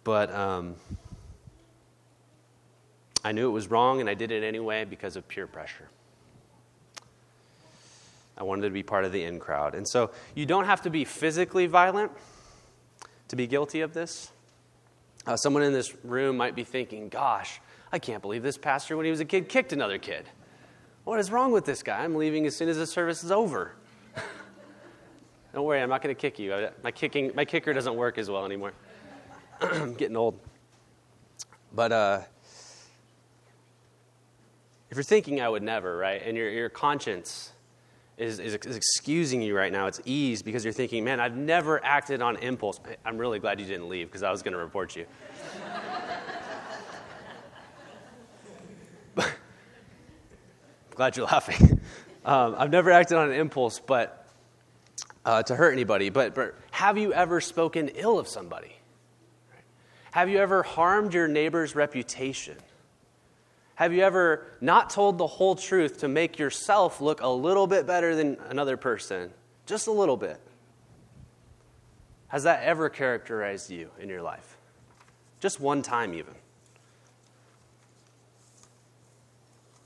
but 0.04 0.34
um, 0.34 0.76
I 3.24 3.32
knew 3.32 3.48
it 3.48 3.52
was 3.52 3.68
wrong 3.68 4.00
and 4.00 4.08
I 4.08 4.14
did 4.14 4.30
it 4.30 4.42
anyway 4.42 4.84
because 4.84 5.16
of 5.16 5.26
peer 5.28 5.46
pressure. 5.46 5.88
I 8.38 8.44
wanted 8.44 8.62
to 8.62 8.70
be 8.70 8.84
part 8.84 9.04
of 9.04 9.10
the 9.10 9.24
in 9.24 9.40
crowd. 9.40 9.74
And 9.74 9.86
so 9.86 10.12
you 10.36 10.46
don't 10.46 10.64
have 10.64 10.82
to 10.82 10.90
be 10.90 11.04
physically 11.04 11.66
violent 11.66 12.12
to 13.28 13.36
be 13.36 13.48
guilty 13.48 13.80
of 13.80 13.92
this. 13.92 14.30
Uh, 15.26 15.36
someone 15.36 15.64
in 15.64 15.72
this 15.72 15.94
room 16.04 16.36
might 16.36 16.54
be 16.54 16.62
thinking, 16.62 17.08
gosh, 17.08 17.60
I 17.92 17.98
can't 17.98 18.22
believe 18.22 18.44
this 18.44 18.56
pastor, 18.56 18.96
when 18.96 19.04
he 19.04 19.10
was 19.10 19.20
a 19.20 19.24
kid, 19.24 19.48
kicked 19.48 19.72
another 19.72 19.98
kid. 19.98 20.24
What 21.04 21.18
is 21.18 21.32
wrong 21.32 21.50
with 21.50 21.64
this 21.64 21.82
guy? 21.82 22.04
I'm 22.04 22.14
leaving 22.14 22.46
as 22.46 22.54
soon 22.54 22.68
as 22.68 22.76
the 22.76 22.86
service 22.86 23.24
is 23.24 23.32
over. 23.32 23.72
Don't 25.52 25.64
worry, 25.64 25.82
I'm 25.82 25.88
not 25.88 26.00
going 26.00 26.14
to 26.14 26.20
kick 26.20 26.38
you. 26.38 26.68
My, 26.84 26.92
kicking, 26.92 27.32
my 27.34 27.44
kicker 27.44 27.72
doesn't 27.72 27.94
work 27.94 28.18
as 28.18 28.30
well 28.30 28.46
anymore. 28.46 28.72
I'm 29.60 29.94
getting 29.96 30.16
old. 30.16 30.38
But 31.74 31.92
uh, 31.92 32.20
if 34.90 34.96
you're 34.96 35.02
thinking 35.02 35.40
I 35.40 35.48
would 35.48 35.62
never, 35.62 35.96
right, 35.96 36.22
and 36.24 36.36
your, 36.36 36.48
your 36.50 36.68
conscience 36.68 37.52
is, 38.18 38.40
is, 38.40 38.54
is, 38.54 38.76
excusing 38.76 39.40
you 39.40 39.56
right 39.56 39.72
now. 39.72 39.86
It's 39.86 40.00
ease 40.04 40.42
because 40.42 40.64
you're 40.64 40.72
thinking, 40.72 41.04
man, 41.04 41.20
I've 41.20 41.36
never 41.36 41.82
acted 41.84 42.20
on 42.20 42.36
impulse. 42.36 42.80
I'm 43.04 43.16
really 43.16 43.38
glad 43.38 43.60
you 43.60 43.66
didn't 43.66 43.88
leave 43.88 44.08
because 44.08 44.24
I 44.24 44.30
was 44.30 44.42
going 44.42 44.52
to 44.52 44.58
report 44.58 44.96
you. 44.96 45.06
I'm 49.16 49.24
glad 50.94 51.16
you're 51.16 51.26
laughing. 51.26 51.80
Um, 52.24 52.56
I've 52.58 52.70
never 52.70 52.90
acted 52.90 53.16
on 53.16 53.30
an 53.30 53.38
impulse, 53.38 53.80
but 53.80 54.26
uh, 55.24 55.42
to 55.44 55.54
hurt 55.54 55.72
anybody. 55.72 56.10
But, 56.10 56.34
but 56.34 56.56
have 56.72 56.98
you 56.98 57.12
ever 57.12 57.40
spoken 57.40 57.88
ill 57.88 58.18
of 58.18 58.26
somebody? 58.26 58.74
Have 60.10 60.28
you 60.28 60.38
ever 60.38 60.62
harmed 60.62 61.14
your 61.14 61.28
neighbor's 61.28 61.76
reputation? 61.76 62.56
Have 63.78 63.92
you 63.92 64.02
ever 64.02 64.44
not 64.60 64.90
told 64.90 65.18
the 65.18 65.26
whole 65.28 65.54
truth 65.54 65.98
to 65.98 66.08
make 66.08 66.36
yourself 66.36 67.00
look 67.00 67.20
a 67.20 67.28
little 67.28 67.68
bit 67.68 67.86
better 67.86 68.16
than 68.16 68.36
another 68.48 68.76
person? 68.76 69.30
Just 69.66 69.86
a 69.86 69.92
little 69.92 70.16
bit. 70.16 70.40
Has 72.26 72.42
that 72.42 72.64
ever 72.64 72.88
characterized 72.88 73.70
you 73.70 73.90
in 74.00 74.08
your 74.08 74.20
life? 74.20 74.56
Just 75.38 75.60
one 75.60 75.82
time, 75.82 76.12
even. 76.12 76.34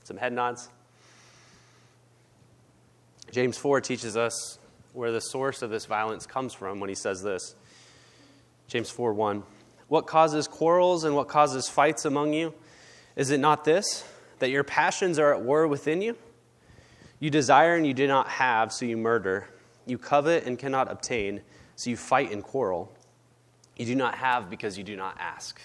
Some 0.05 0.17
head 0.17 0.33
nods. 0.33 0.69
James 3.29 3.59
4 3.59 3.79
teaches 3.79 4.17
us 4.17 4.57
where 4.93 5.11
the 5.11 5.21
source 5.21 5.61
of 5.61 5.69
this 5.69 5.85
violence 5.85 6.25
comes 6.25 6.55
from 6.55 6.79
when 6.79 6.89
he 6.89 6.95
says 6.95 7.21
this. 7.21 7.53
James 8.67 8.89
4 8.89 9.13
1. 9.13 9.43
What 9.87 10.07
causes 10.07 10.47
quarrels 10.47 11.03
and 11.03 11.15
what 11.15 11.27
causes 11.27 11.69
fights 11.69 12.05
among 12.05 12.33
you? 12.33 12.55
Is 13.15 13.29
it 13.29 13.39
not 13.39 13.63
this, 13.63 14.03
that 14.39 14.49
your 14.49 14.63
passions 14.63 15.19
are 15.19 15.33
at 15.33 15.41
war 15.41 15.67
within 15.67 16.01
you? 16.01 16.17
You 17.19 17.29
desire 17.29 17.75
and 17.75 17.85
you 17.85 17.93
do 17.93 18.07
not 18.07 18.27
have, 18.27 18.73
so 18.73 18.85
you 18.85 18.97
murder. 18.97 19.47
You 19.85 19.97
covet 19.97 20.45
and 20.45 20.57
cannot 20.57 20.91
obtain, 20.91 21.41
so 21.75 21.89
you 21.89 21.97
fight 21.97 22.31
and 22.31 22.43
quarrel. 22.43 22.91
You 23.77 23.85
do 23.85 23.95
not 23.95 24.15
have 24.15 24.49
because 24.49 24.77
you 24.77 24.83
do 24.83 24.95
not 24.95 25.17
ask. 25.19 25.59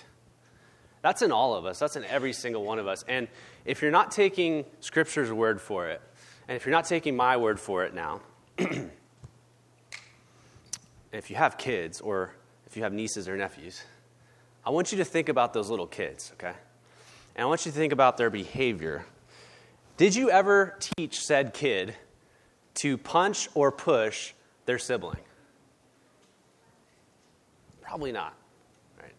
That's 1.02 1.22
in 1.22 1.32
all 1.32 1.54
of 1.54 1.66
us. 1.66 1.78
That's 1.78 1.96
in 1.96 2.04
every 2.04 2.32
single 2.32 2.64
one 2.64 2.78
of 2.78 2.86
us. 2.86 3.04
And 3.08 3.28
if 3.64 3.82
you're 3.82 3.90
not 3.90 4.10
taking 4.10 4.64
Scripture's 4.80 5.32
word 5.32 5.60
for 5.60 5.88
it, 5.88 6.00
and 6.48 6.56
if 6.56 6.64
you're 6.64 6.72
not 6.72 6.86
taking 6.86 7.16
my 7.16 7.36
word 7.36 7.60
for 7.60 7.84
it 7.84 7.94
now, 7.94 8.20
if 11.12 11.30
you 11.30 11.36
have 11.36 11.58
kids 11.58 12.00
or 12.00 12.32
if 12.66 12.76
you 12.76 12.82
have 12.82 12.92
nieces 12.92 13.28
or 13.28 13.36
nephews, 13.36 13.82
I 14.64 14.70
want 14.70 14.92
you 14.92 14.98
to 14.98 15.04
think 15.04 15.28
about 15.28 15.52
those 15.52 15.70
little 15.70 15.86
kids, 15.86 16.32
okay? 16.34 16.54
And 17.38 17.44
I 17.44 17.46
want 17.46 17.64
you 17.64 17.70
to 17.70 17.78
think 17.78 17.92
about 17.92 18.16
their 18.16 18.30
behavior. 18.30 19.06
Did 19.96 20.16
you 20.16 20.28
ever 20.28 20.76
teach 20.96 21.20
said 21.20 21.54
kid 21.54 21.94
to 22.74 22.98
punch 22.98 23.48
or 23.54 23.70
push 23.70 24.32
their 24.66 24.76
sibling? 24.76 25.20
Probably 27.80 28.10
not. 28.10 28.34
Right? 29.00 29.14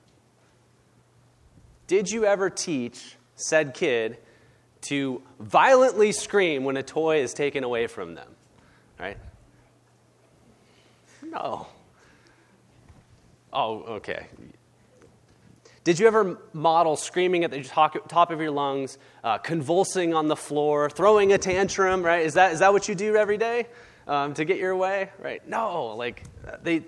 Did 1.87 2.11
you 2.11 2.25
ever 2.25 2.49
teach 2.49 3.15
said 3.35 3.73
kid 3.73 4.17
to 4.81 5.21
violently 5.39 6.11
scream 6.11 6.65
when 6.65 6.75
a 6.75 6.83
toy 6.83 7.21
is 7.21 7.33
taken 7.33 7.63
away 7.63 7.87
from 7.87 8.15
them? 8.15 8.27
Right? 8.99 9.17
No. 11.23 11.67
Oh, 13.53 13.79
okay. 13.83 14.27
Did 15.83 15.97
you 15.97 16.07
ever 16.07 16.37
model 16.53 16.97
screaming 16.97 17.43
at 17.43 17.51
the 17.51 17.63
top 17.63 18.31
of 18.31 18.41
your 18.41 18.51
lungs, 18.51 18.97
uh, 19.23 19.37
convulsing 19.37 20.13
on 20.13 20.27
the 20.27 20.35
floor, 20.35 20.89
throwing 20.89 21.31
a 21.31 21.37
tantrum, 21.37 22.03
right? 22.03 22.25
Is 22.25 22.33
that, 22.33 22.51
is 22.51 22.59
that 22.59 22.73
what 22.73 22.87
you 22.89 22.95
do 22.95 23.15
every 23.15 23.37
day 23.37 23.67
um, 24.07 24.33
to 24.33 24.43
get 24.43 24.57
your 24.57 24.75
way, 24.75 25.09
right? 25.19 25.47
No, 25.47 25.95
like 25.95 26.23
they, 26.63 26.83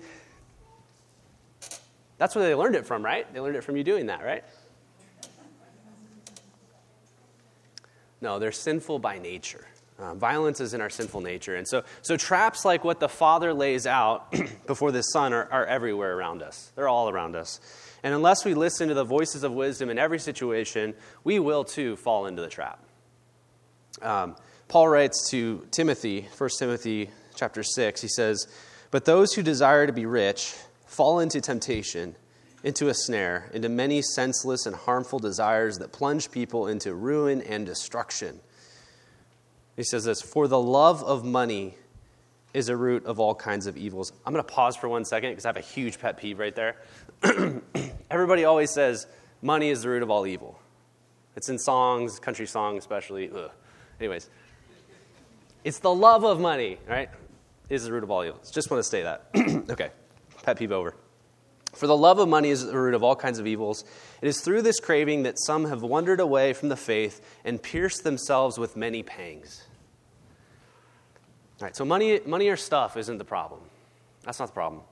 that's 2.18 2.34
where 2.34 2.44
they 2.44 2.54
learned 2.54 2.76
it 2.76 2.86
from, 2.86 3.04
right? 3.04 3.32
They 3.32 3.40
learned 3.40 3.56
it 3.56 3.64
from 3.64 3.76
you 3.76 3.84
doing 3.84 4.06
that, 4.06 4.22
right? 4.22 4.44
No, 8.20 8.38
they're 8.38 8.52
sinful 8.52 9.00
by 9.00 9.18
nature. 9.18 9.66
Uh, 9.98 10.14
violence 10.14 10.60
is 10.60 10.74
in 10.74 10.80
our 10.80 10.90
sinful 10.90 11.20
nature. 11.20 11.56
And 11.56 11.66
so, 11.66 11.82
so 12.02 12.16
traps 12.16 12.64
like 12.64 12.84
what 12.84 13.00
the 13.00 13.08
Father 13.08 13.52
lays 13.52 13.86
out 13.86 14.32
before 14.66 14.92
the 14.92 15.02
Son 15.02 15.32
are, 15.32 15.48
are 15.50 15.66
everywhere 15.66 16.16
around 16.16 16.42
us. 16.42 16.72
They're 16.74 16.88
all 16.88 17.08
around 17.08 17.36
us. 17.36 17.60
And 18.02 18.14
unless 18.14 18.44
we 18.44 18.54
listen 18.54 18.88
to 18.88 18.94
the 18.94 19.04
voices 19.04 19.44
of 19.44 19.52
wisdom 19.52 19.88
in 19.88 19.98
every 19.98 20.18
situation, 20.18 20.94
we 21.22 21.38
will 21.38 21.64
too 21.64 21.96
fall 21.96 22.26
into 22.26 22.42
the 22.42 22.48
trap. 22.48 22.82
Um, 24.00 24.36
Paul 24.68 24.88
writes 24.88 25.30
to 25.30 25.66
Timothy, 25.70 26.28
1 26.36 26.50
Timothy 26.58 27.10
chapter 27.36 27.62
6, 27.62 28.00
he 28.00 28.08
says, 28.08 28.46
But 28.90 29.04
those 29.04 29.34
who 29.34 29.42
desire 29.42 29.86
to 29.86 29.92
be 29.92 30.06
rich 30.06 30.54
fall 30.86 31.20
into 31.20 31.40
temptation, 31.40 32.16
into 32.64 32.88
a 32.88 32.94
snare, 32.94 33.50
into 33.52 33.68
many 33.68 34.02
senseless 34.02 34.66
and 34.66 34.74
harmful 34.74 35.18
desires 35.18 35.78
that 35.78 35.92
plunge 35.92 36.30
people 36.30 36.66
into 36.66 36.94
ruin 36.94 37.42
and 37.42 37.66
destruction. 37.66 38.40
He 39.76 39.82
says 39.82 40.04
this 40.04 40.22
For 40.22 40.48
the 40.48 40.60
love 40.60 41.02
of 41.04 41.24
money 41.24 41.76
is 42.54 42.68
a 42.68 42.76
root 42.76 43.04
of 43.06 43.18
all 43.18 43.34
kinds 43.34 43.66
of 43.66 43.76
evils. 43.76 44.12
I'm 44.26 44.32
going 44.32 44.44
to 44.44 44.52
pause 44.52 44.76
for 44.76 44.88
one 44.88 45.04
second 45.04 45.30
because 45.30 45.46
I 45.46 45.48
have 45.48 45.56
a 45.56 45.60
huge 45.60 45.98
pet 45.98 46.18
peeve 46.18 46.38
right 46.38 46.54
there. 46.54 46.76
Everybody 48.12 48.44
always 48.44 48.70
says 48.70 49.06
money 49.40 49.70
is 49.70 49.82
the 49.82 49.88
root 49.88 50.02
of 50.02 50.10
all 50.10 50.26
evil. 50.26 50.60
It's 51.34 51.48
in 51.48 51.58
songs, 51.58 52.18
country 52.18 52.46
songs 52.46 52.84
especially. 52.84 53.30
Ugh. 53.34 53.50
Anyways, 53.98 54.28
it's 55.64 55.78
the 55.78 55.94
love 55.94 56.22
of 56.22 56.38
money, 56.38 56.76
right? 56.86 57.08
Is 57.70 57.84
the 57.84 57.92
root 57.92 58.02
of 58.02 58.10
all 58.10 58.22
evil. 58.22 58.38
Just 58.52 58.70
want 58.70 58.84
to 58.84 58.88
say 58.88 59.04
that. 59.04 59.28
okay, 59.70 59.92
pet 60.42 60.58
peeve 60.58 60.72
over. 60.72 60.94
For 61.72 61.86
the 61.86 61.96
love 61.96 62.18
of 62.18 62.28
money 62.28 62.50
is 62.50 62.66
the 62.66 62.76
root 62.76 62.92
of 62.92 63.02
all 63.02 63.16
kinds 63.16 63.38
of 63.38 63.46
evils. 63.46 63.82
It 64.20 64.28
is 64.28 64.42
through 64.42 64.60
this 64.60 64.78
craving 64.78 65.22
that 65.22 65.38
some 65.38 65.64
have 65.64 65.80
wandered 65.80 66.20
away 66.20 66.52
from 66.52 66.68
the 66.68 66.76
faith 66.76 67.24
and 67.46 67.62
pierced 67.62 68.04
themselves 68.04 68.58
with 68.58 68.76
many 68.76 69.02
pangs. 69.02 69.62
All 71.60 71.64
right, 71.64 71.74
so 71.74 71.86
money, 71.86 72.20
money 72.26 72.48
or 72.48 72.58
stuff 72.58 72.98
isn't 72.98 73.16
the 73.16 73.24
problem. 73.24 73.60
That's 74.22 74.38
not 74.38 74.48
the 74.48 74.52
problem. 74.52 74.82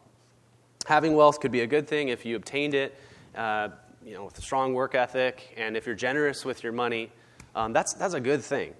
Having 0.86 1.16
wealth 1.16 1.40
could 1.40 1.52
be 1.52 1.60
a 1.60 1.66
good 1.66 1.86
thing 1.86 2.08
if 2.08 2.24
you 2.24 2.34
obtained 2.34 2.72
it, 2.72 2.98
uh, 3.36 3.68
you 4.04 4.14
know, 4.14 4.24
with 4.24 4.38
a 4.38 4.42
strong 4.42 4.74
work 4.74 4.94
ethic, 4.94 5.54
and 5.56 5.76
if 5.76 5.86
you're 5.86 5.94
generous 5.94 6.44
with 6.44 6.62
your 6.62 6.72
money, 6.72 7.10
um, 7.54 7.72
that's, 7.72 7.92
that's 7.94 8.14
a 8.14 8.20
good 8.20 8.42
thing. 8.42 8.74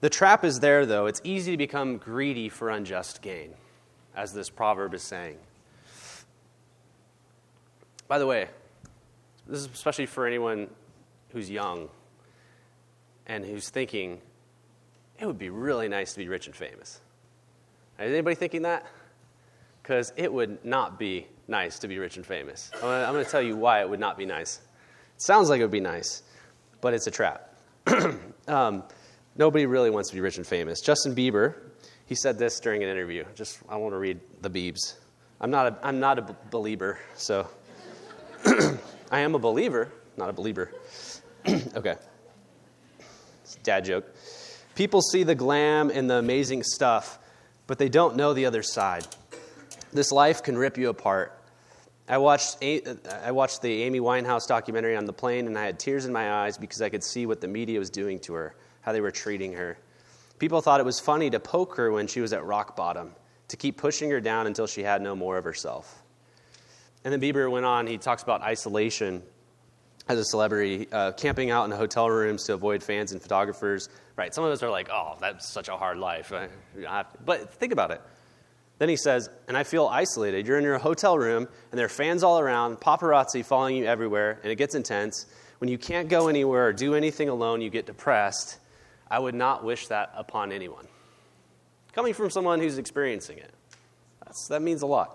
The 0.00 0.10
trap 0.10 0.44
is 0.44 0.60
there, 0.60 0.86
though. 0.86 1.06
It's 1.06 1.20
easy 1.24 1.52
to 1.52 1.56
become 1.56 1.98
greedy 1.98 2.48
for 2.48 2.70
unjust 2.70 3.22
gain, 3.22 3.54
as 4.14 4.32
this 4.32 4.50
proverb 4.50 4.94
is 4.94 5.02
saying. 5.02 5.36
By 8.08 8.18
the 8.18 8.26
way, 8.26 8.48
this 9.46 9.60
is 9.60 9.68
especially 9.72 10.06
for 10.06 10.26
anyone 10.26 10.68
who's 11.30 11.50
young 11.50 11.88
and 13.26 13.44
who's 13.44 13.68
thinking, 13.68 14.20
it 15.18 15.26
would 15.26 15.38
be 15.38 15.50
really 15.50 15.86
nice 15.86 16.12
to 16.14 16.18
be 16.18 16.28
rich 16.28 16.46
and 16.46 16.56
famous. 16.56 17.00
Is 17.98 18.12
anybody 18.12 18.34
thinking 18.34 18.62
that? 18.62 18.86
Because 19.82 20.12
it 20.16 20.32
would 20.32 20.64
not 20.64 20.98
be 20.98 21.26
nice 21.50 21.78
to 21.80 21.88
be 21.88 21.98
rich 21.98 22.16
and 22.16 22.24
famous. 22.24 22.70
I'm 22.76 23.12
going 23.12 23.24
to 23.24 23.30
tell 23.30 23.42
you 23.42 23.56
why 23.56 23.80
it 23.80 23.90
would 23.90 24.00
not 24.00 24.16
be 24.16 24.24
nice. 24.24 24.60
It 25.16 25.22
sounds 25.22 25.50
like 25.50 25.60
it 25.60 25.64
would 25.64 25.70
be 25.70 25.80
nice, 25.80 26.22
but 26.80 26.94
it's 26.94 27.06
a 27.06 27.10
trap. 27.10 27.54
um, 28.48 28.84
nobody 29.36 29.66
really 29.66 29.90
wants 29.90 30.08
to 30.10 30.14
be 30.14 30.20
rich 30.20 30.36
and 30.36 30.46
famous. 30.46 30.80
Justin 30.80 31.14
Bieber, 31.14 31.56
he 32.06 32.14
said 32.14 32.38
this 32.38 32.60
during 32.60 32.82
an 32.82 32.88
interview. 32.88 33.24
Just 33.34 33.58
I 33.68 33.76
want 33.76 33.92
to 33.92 33.98
read 33.98 34.20
the 34.40 34.50
Biebs. 34.50 34.94
I'm 35.40 35.50
not 35.50 35.66
a, 35.66 35.86
I'm 35.86 36.00
not 36.00 36.18
a 36.18 36.36
believer, 36.50 36.98
so 37.14 37.48
I 39.10 39.20
am 39.20 39.34
a 39.34 39.38
believer, 39.38 39.92
not 40.16 40.28
a 40.28 40.32
believer. 40.32 40.72
okay. 41.48 41.96
It's 43.42 43.56
a 43.56 43.60
dad 43.60 43.84
joke. 43.84 44.06
People 44.74 45.02
see 45.02 45.24
the 45.24 45.34
glam 45.34 45.90
and 45.90 46.08
the 46.08 46.14
amazing 46.14 46.62
stuff, 46.62 47.18
but 47.66 47.78
they 47.78 47.88
don't 47.88 48.16
know 48.16 48.32
the 48.34 48.46
other 48.46 48.62
side. 48.62 49.06
This 49.92 50.12
life 50.12 50.42
can 50.42 50.56
rip 50.56 50.78
you 50.78 50.88
apart. 50.88 51.39
I 52.10 52.18
watched, 52.18 52.58
I 52.60 53.30
watched 53.30 53.62
the 53.62 53.84
Amy 53.84 54.00
Winehouse 54.00 54.48
documentary 54.48 54.96
on 54.96 55.04
the 55.04 55.12
plane, 55.12 55.46
and 55.46 55.56
I 55.56 55.64
had 55.64 55.78
tears 55.78 56.06
in 56.06 56.12
my 56.12 56.42
eyes 56.42 56.58
because 56.58 56.82
I 56.82 56.88
could 56.88 57.04
see 57.04 57.24
what 57.24 57.40
the 57.40 57.46
media 57.46 57.78
was 57.78 57.88
doing 57.88 58.18
to 58.20 58.32
her, 58.32 58.56
how 58.80 58.90
they 58.92 59.00
were 59.00 59.12
treating 59.12 59.52
her. 59.52 59.78
People 60.40 60.60
thought 60.60 60.80
it 60.80 60.86
was 60.86 60.98
funny 60.98 61.30
to 61.30 61.38
poke 61.38 61.76
her 61.76 61.92
when 61.92 62.08
she 62.08 62.20
was 62.20 62.32
at 62.32 62.44
rock 62.44 62.74
bottom, 62.74 63.12
to 63.46 63.56
keep 63.56 63.76
pushing 63.76 64.10
her 64.10 64.20
down 64.20 64.48
until 64.48 64.66
she 64.66 64.82
had 64.82 65.02
no 65.02 65.14
more 65.14 65.38
of 65.38 65.44
herself. 65.44 66.02
And 67.04 67.12
then 67.12 67.20
Bieber 67.20 67.48
went 67.48 67.64
on, 67.64 67.86
he 67.86 67.96
talks 67.96 68.24
about 68.24 68.42
isolation 68.42 69.22
as 70.08 70.18
a 70.18 70.24
celebrity, 70.24 70.88
uh, 70.90 71.12
camping 71.12 71.52
out 71.52 71.64
in 71.66 71.70
hotel 71.70 72.10
rooms 72.10 72.42
to 72.46 72.54
avoid 72.54 72.82
fans 72.82 73.12
and 73.12 73.22
photographers. 73.22 73.88
Right, 74.16 74.34
some 74.34 74.42
of 74.42 74.50
us 74.50 74.64
are 74.64 74.70
like, 74.70 74.90
oh, 74.90 75.16
that's 75.20 75.48
such 75.48 75.68
a 75.68 75.76
hard 75.76 75.96
life. 75.96 76.32
But 77.24 77.54
think 77.54 77.72
about 77.72 77.92
it. 77.92 78.02
Then 78.80 78.88
he 78.88 78.96
says, 78.96 79.28
and 79.46 79.58
I 79.58 79.62
feel 79.64 79.86
isolated. 79.86 80.46
You're 80.46 80.56
in 80.56 80.64
your 80.64 80.78
hotel 80.78 81.18
room, 81.18 81.46
and 81.70 81.78
there 81.78 81.84
are 81.84 81.90
fans 81.90 82.22
all 82.22 82.40
around, 82.40 82.80
paparazzi 82.80 83.44
following 83.44 83.76
you 83.76 83.84
everywhere, 83.84 84.40
and 84.42 84.50
it 84.50 84.56
gets 84.56 84.74
intense. 84.74 85.26
When 85.58 85.68
you 85.68 85.76
can't 85.76 86.08
go 86.08 86.28
anywhere 86.28 86.68
or 86.68 86.72
do 86.72 86.94
anything 86.94 87.28
alone, 87.28 87.60
you 87.60 87.68
get 87.68 87.84
depressed. 87.84 88.58
I 89.10 89.18
would 89.18 89.34
not 89.34 89.64
wish 89.64 89.88
that 89.88 90.14
upon 90.16 90.50
anyone. 90.50 90.88
Coming 91.92 92.14
from 92.14 92.30
someone 92.30 92.58
who's 92.58 92.78
experiencing 92.78 93.36
it, 93.36 93.52
that 94.48 94.62
means 94.62 94.80
a 94.80 94.86
lot. 94.86 95.14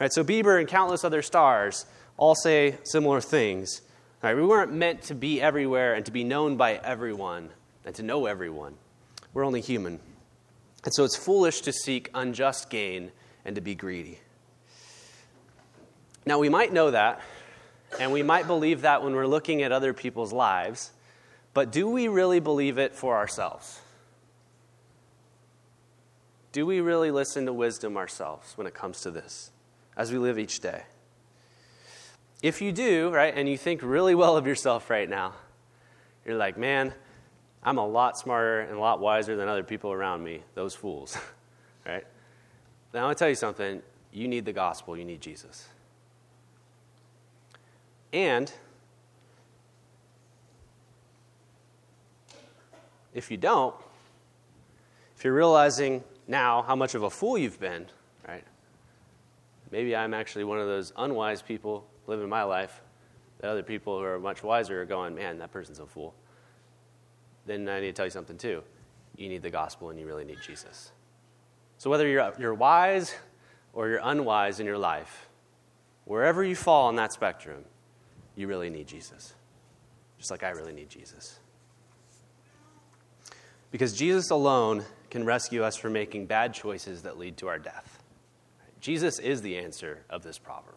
Right, 0.00 0.10
so 0.10 0.24
Bieber 0.24 0.58
and 0.58 0.66
countless 0.66 1.04
other 1.04 1.20
stars 1.20 1.84
all 2.16 2.34
say 2.34 2.78
similar 2.82 3.20
things. 3.20 3.82
Right, 4.22 4.34
we 4.34 4.42
weren't 4.42 4.72
meant 4.72 5.02
to 5.02 5.14
be 5.14 5.38
everywhere 5.38 5.92
and 5.92 6.06
to 6.06 6.12
be 6.12 6.24
known 6.24 6.56
by 6.56 6.76
everyone 6.76 7.50
and 7.84 7.94
to 7.96 8.02
know 8.02 8.24
everyone. 8.24 8.76
We're 9.34 9.44
only 9.44 9.60
human. 9.60 10.00
And 10.84 10.92
so 10.92 11.04
it's 11.04 11.16
foolish 11.16 11.60
to 11.62 11.72
seek 11.72 12.10
unjust 12.14 12.70
gain 12.70 13.12
and 13.44 13.54
to 13.54 13.60
be 13.60 13.74
greedy. 13.74 14.20
Now, 16.26 16.38
we 16.38 16.48
might 16.48 16.72
know 16.72 16.90
that, 16.90 17.20
and 17.98 18.12
we 18.12 18.22
might 18.22 18.46
believe 18.46 18.82
that 18.82 19.02
when 19.02 19.14
we're 19.14 19.26
looking 19.26 19.62
at 19.62 19.72
other 19.72 19.92
people's 19.92 20.32
lives, 20.32 20.92
but 21.54 21.70
do 21.70 21.88
we 21.88 22.08
really 22.08 22.40
believe 22.40 22.78
it 22.78 22.94
for 22.94 23.16
ourselves? 23.16 23.80
Do 26.52 26.66
we 26.66 26.80
really 26.80 27.10
listen 27.10 27.46
to 27.46 27.52
wisdom 27.52 27.96
ourselves 27.96 28.56
when 28.56 28.66
it 28.66 28.74
comes 28.74 29.00
to 29.00 29.10
this? 29.10 29.52
as 29.96 30.12
we 30.12 30.18
live 30.18 30.38
each 30.38 30.60
day. 30.60 30.82
If 32.42 32.60
you 32.60 32.72
do, 32.72 33.10
right, 33.10 33.32
and 33.36 33.48
you 33.48 33.56
think 33.56 33.82
really 33.82 34.14
well 34.14 34.36
of 34.36 34.46
yourself 34.46 34.90
right 34.90 35.08
now, 35.08 35.34
you're 36.24 36.36
like, 36.36 36.56
man, 36.56 36.92
I'm 37.64 37.78
a 37.78 37.86
lot 37.86 38.18
smarter 38.18 38.60
and 38.60 38.76
a 38.76 38.80
lot 38.80 39.00
wiser 39.00 39.36
than 39.36 39.48
other 39.48 39.62
people 39.62 39.92
around 39.92 40.24
me, 40.24 40.42
those 40.54 40.74
fools, 40.74 41.16
right? 41.86 42.04
Now, 42.92 43.00
I 43.00 43.04
want 43.04 43.18
to 43.18 43.22
tell 43.22 43.28
you 43.28 43.34
something. 43.34 43.82
You 44.12 44.28
need 44.28 44.44
the 44.44 44.52
gospel, 44.52 44.96
you 44.96 45.04
need 45.04 45.20
Jesus. 45.20 45.68
And 48.12 48.52
if 53.14 53.30
you 53.30 53.36
don't, 53.36 53.74
if 55.16 55.24
you're 55.24 55.34
realizing 55.34 56.02
now 56.28 56.62
how 56.62 56.76
much 56.76 56.94
of 56.94 57.04
a 57.04 57.10
fool 57.10 57.38
you've 57.38 57.60
been, 57.60 57.86
right? 58.26 58.44
maybe 59.70 59.96
I'm 59.96 60.14
actually 60.14 60.44
one 60.44 60.58
of 60.58 60.66
those 60.66 60.92
unwise 60.96 61.42
people 61.42 61.86
living 62.06 62.28
my 62.28 62.42
life. 62.42 62.82
that 63.40 63.50
other 63.50 63.62
people 63.62 63.98
who 63.98 64.04
are 64.04 64.20
much 64.20 64.44
wiser 64.44 64.82
are 64.82 64.84
going, 64.84 65.14
man, 65.14 65.38
that 65.38 65.50
person's 65.50 65.80
a 65.80 65.86
fool. 65.86 66.14
Then 67.46 67.68
I 67.68 67.80
need 67.80 67.86
to 67.86 67.92
tell 67.92 68.06
you 68.06 68.10
something 68.10 68.38
too. 68.38 68.62
You 69.16 69.28
need 69.28 69.42
the 69.42 69.50
gospel 69.50 69.90
and 69.90 69.98
you 69.98 70.06
really 70.06 70.24
need 70.24 70.38
Jesus. 70.46 70.92
So 71.78 71.90
whether 71.90 72.06
you're, 72.06 72.32
you're 72.38 72.54
wise 72.54 73.14
or 73.72 73.88
you're 73.88 74.00
unwise 74.02 74.60
in 74.60 74.66
your 74.66 74.78
life, 74.78 75.28
wherever 76.04 76.44
you 76.44 76.54
fall 76.54 76.86
on 76.86 76.96
that 76.96 77.12
spectrum, 77.12 77.64
you 78.36 78.46
really 78.46 78.70
need 78.70 78.86
Jesus. 78.86 79.34
Just 80.18 80.30
like 80.30 80.42
I 80.42 80.50
really 80.50 80.72
need 80.72 80.88
Jesus. 80.88 81.38
Because 83.70 83.94
Jesus 83.94 84.30
alone 84.30 84.84
can 85.10 85.24
rescue 85.24 85.64
us 85.64 85.76
from 85.76 85.94
making 85.94 86.26
bad 86.26 86.54
choices 86.54 87.02
that 87.02 87.18
lead 87.18 87.36
to 87.38 87.48
our 87.48 87.58
death. 87.58 88.02
Jesus 88.80 89.18
is 89.18 89.42
the 89.42 89.58
answer 89.58 90.04
of 90.10 90.22
this 90.22 90.38
proverb. 90.38 90.76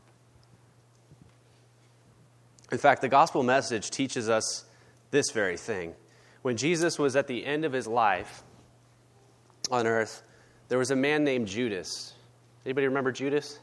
In 2.71 2.77
fact, 2.77 3.01
the 3.01 3.09
gospel 3.09 3.43
message 3.43 3.91
teaches 3.91 4.29
us 4.29 4.65
this 5.11 5.31
very 5.31 5.57
thing. 5.57 5.93
When 6.45 6.57
Jesus 6.57 6.99
was 6.99 7.15
at 7.15 7.25
the 7.25 7.43
end 7.43 7.65
of 7.65 7.73
his 7.73 7.87
life 7.87 8.43
on 9.71 9.87
earth, 9.87 10.21
there 10.67 10.77
was 10.77 10.91
a 10.91 10.95
man 10.95 11.23
named 11.23 11.47
Judas. 11.47 12.13
Anybody 12.63 12.85
remember 12.85 13.11
Judas? 13.11 13.57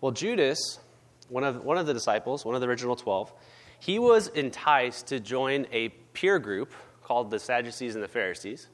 Well, 0.00 0.10
Judas, 0.10 0.78
one 1.28 1.44
of, 1.44 1.62
one 1.62 1.76
of 1.76 1.84
the 1.84 1.92
disciples, 1.92 2.42
one 2.42 2.54
of 2.54 2.62
the 2.62 2.68
original 2.68 2.96
12, 2.96 3.30
he 3.80 3.98
was 3.98 4.28
enticed 4.28 5.08
to 5.08 5.20
join 5.20 5.66
a 5.72 5.90
peer 6.14 6.38
group 6.38 6.72
called 7.02 7.30
the 7.30 7.38
Sadducees 7.38 7.94
and 7.94 8.02
the 8.02 8.08
Pharisees. 8.08 8.66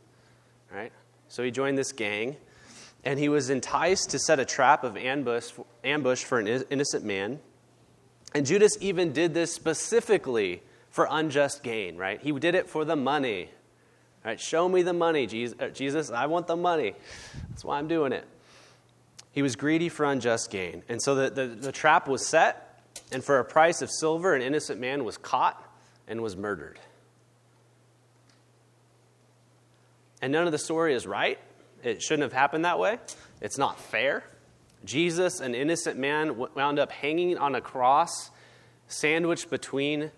Right? 0.73 0.92
So 1.27 1.42
he 1.42 1.51
joined 1.51 1.77
this 1.77 1.90
gang, 1.90 2.37
and 3.03 3.18
he 3.18 3.29
was 3.29 3.51
enticed 3.51 4.11
to 4.11 4.20
set 4.20 4.38
a 4.38 4.44
trap 4.44 4.85
of 4.85 4.96
ambush, 4.96 5.51
ambush 5.83 6.23
for 6.23 6.38
an 6.38 6.46
innocent 6.46 7.05
man. 7.05 7.40
And 8.37 8.46
Judas 8.46 8.79
even 8.81 9.12
did 9.12 9.35
this 9.35 9.53
specifically 9.53 10.62
for 10.90 11.07
unjust 11.11 11.62
gain, 11.62 11.96
right? 11.96 12.20
He 12.20 12.33
did 12.33 12.55
it 12.55 12.68
for 12.68 12.85
the 12.85 12.96
money. 12.96 13.50
Right? 14.24 14.38
Show 14.38 14.68
me 14.68 14.83
the 14.83 14.92
money, 14.92 15.24
uh, 15.59 15.68
Jesus. 15.68 16.11
I 16.11 16.26
want 16.26 16.46
the 16.46 16.57
money. 16.57 16.94
That's 17.48 17.64
why 17.64 17.79
I'm 17.79 17.88
doing 17.88 18.12
it. 18.12 18.26
He 19.33 19.42
was 19.42 19.57
greedy 19.57 19.88
for 19.88 20.05
unjust 20.05 20.50
gain. 20.50 20.83
And 20.88 21.00
so 21.00 21.14
the, 21.14 21.31
the, 21.31 21.46
the 21.46 21.72
trap 21.72 22.09
was 22.09 22.26
set, 22.26 22.83
and 23.12 23.24
for 23.24 23.38
a 23.38 23.44
price 23.44 23.81
of 23.81 23.90
silver, 23.90 24.35
an 24.35 24.42
innocent 24.42 24.81
man 24.81 25.05
was 25.05 25.16
caught 25.16 25.62
and 26.07 26.20
was 26.20 26.37
murdered. 26.37 26.79
And 30.20 30.33
none 30.33 30.44
of 30.44 30.53
the 30.53 30.59
story 30.59 30.94
is 30.94 31.07
right. 31.07 31.38
It 31.83 32.03
shouldn't 32.03 32.24
have 32.24 32.33
happened 32.33 32.64
that 32.66 32.79
way. 32.79 32.98
It's 33.40 33.57
not 33.57 33.81
fair. 33.81 34.24
Jesus, 34.85 35.40
an 35.40 35.55
innocent 35.55 35.98
man, 35.98 36.37
wound 36.55 36.79
up 36.79 36.90
hanging 36.92 37.38
on 37.38 37.55
a 37.55 37.61
cross, 37.61 38.31
sandwiched 38.88 39.48
between 39.48 40.11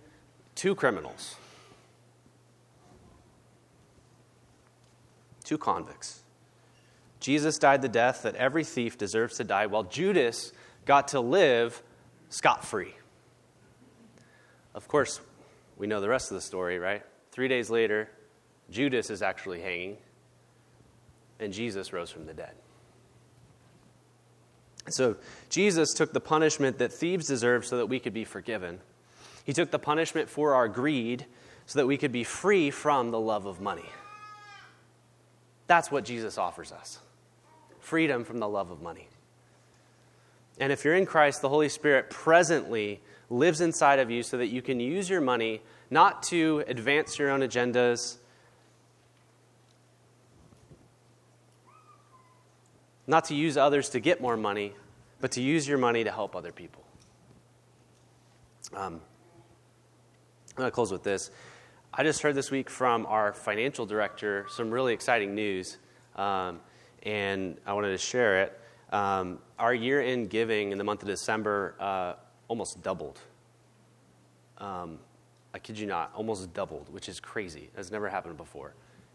two 0.54 0.74
criminals, 0.74 1.36
two 5.44 5.58
convicts. 5.58 6.22
Jesus 7.20 7.58
died 7.58 7.82
the 7.82 7.88
death 7.88 8.22
that 8.22 8.34
every 8.34 8.64
thief 8.64 8.98
deserves 8.98 9.36
to 9.36 9.44
die, 9.44 9.66
while 9.66 9.84
Judas 9.84 10.52
got 10.84 11.08
to 11.08 11.20
live 11.20 11.82
scot 12.30 12.64
free. 12.64 12.94
Of 14.74 14.88
course, 14.88 15.20
we 15.76 15.86
know 15.86 16.00
the 16.00 16.08
rest 16.08 16.30
of 16.30 16.34
the 16.34 16.40
story, 16.40 16.78
right? 16.78 17.02
Three 17.30 17.48
days 17.48 17.70
later, 17.70 18.08
Judas 18.70 19.10
is 19.10 19.22
actually 19.22 19.60
hanging, 19.60 19.98
and 21.38 21.52
Jesus 21.52 21.92
rose 21.92 22.10
from 22.10 22.26
the 22.26 22.34
dead. 22.34 22.54
So, 24.88 25.16
Jesus 25.48 25.92
took 25.94 26.12
the 26.12 26.20
punishment 26.20 26.78
that 26.78 26.92
thieves 26.92 27.28
deserve 27.28 27.64
so 27.64 27.76
that 27.76 27.86
we 27.86 28.00
could 28.00 28.14
be 28.14 28.24
forgiven. 28.24 28.80
He 29.44 29.52
took 29.52 29.70
the 29.70 29.78
punishment 29.78 30.28
for 30.28 30.55
our 30.55 30.68
greed 30.68 31.26
so 31.66 31.78
that 31.78 31.87
we 31.87 31.96
could 31.96 32.12
be 32.12 32.24
free 32.24 32.70
from 32.70 33.11
the 33.11 33.20
love 33.20 33.46
of 33.46 33.61
money. 33.61 33.88
That's 35.66 35.90
what 35.90 36.05
Jesus 36.05 36.38
offers 36.38 36.72
us 36.72 36.98
freedom 37.81 38.24
from 38.24 38.38
the 38.38 38.48
love 38.48 38.70
of 38.70 38.81
money. 38.81 39.09
And 40.59 40.72
if 40.72 40.85
you're 40.85 40.94
in 40.94 41.05
Christ, 41.05 41.42
the 41.42 41.48
Holy 41.48 41.68
Spirit 41.68 42.11
presently 42.11 43.00
lives 43.28 43.61
inside 43.61 43.98
of 43.98 44.11
you 44.11 44.22
so 44.22 44.38
that 44.38 44.46
you 44.48 44.62
can 44.62 44.78
use 44.78 45.11
your 45.11 45.20
money 45.20 45.62
not 45.90 46.22
to 46.24 46.62
advance 46.68 47.18
your 47.18 47.31
own 47.31 47.40
agendas, 47.40 48.18
not 53.07 53.24
to 53.26 53.35
use 53.35 53.57
others 53.57 53.88
to 53.90 54.00
get 54.00 54.20
more 54.20 54.37
money, 54.37 54.74
but 55.20 55.33
to 55.33 55.42
use 55.42 55.66
your 55.66 55.78
money 55.78 56.05
to 56.05 56.12
help 56.12 56.37
other 56.37 56.52
people. 56.52 56.85
Um, 58.74 59.00
I'm 60.52 60.60
going 60.60 60.66
to 60.66 60.74
close 60.74 60.92
with 60.92 61.02
this. 61.02 61.30
I 61.94 62.02
just 62.02 62.20
heard 62.20 62.34
this 62.34 62.50
week 62.50 62.68
from 62.68 63.06
our 63.06 63.32
financial 63.32 63.86
director 63.86 64.44
some 64.50 64.70
really 64.70 64.92
exciting 64.92 65.34
news. 65.34 65.78
Um, 66.14 66.60
and 67.04 67.56
I 67.64 67.72
wanted 67.72 67.92
to 67.92 67.98
share 67.98 68.42
it. 68.42 68.60
Um, 68.92 69.38
our 69.58 69.72
year 69.72 70.02
end 70.02 70.28
giving 70.28 70.70
in 70.70 70.76
the 70.76 70.84
month 70.84 71.00
of 71.00 71.08
December 71.08 71.74
uh, 71.80 72.14
almost 72.48 72.82
doubled. 72.82 73.18
Um, 74.58 74.98
I 75.54 75.58
kid 75.58 75.78
you 75.78 75.86
not, 75.86 76.12
almost 76.14 76.52
doubled, 76.52 76.92
which 76.92 77.08
is 77.08 77.18
crazy. 77.18 77.70
That's 77.74 77.90
never 77.90 78.10
happened 78.10 78.36
before. 78.36 78.74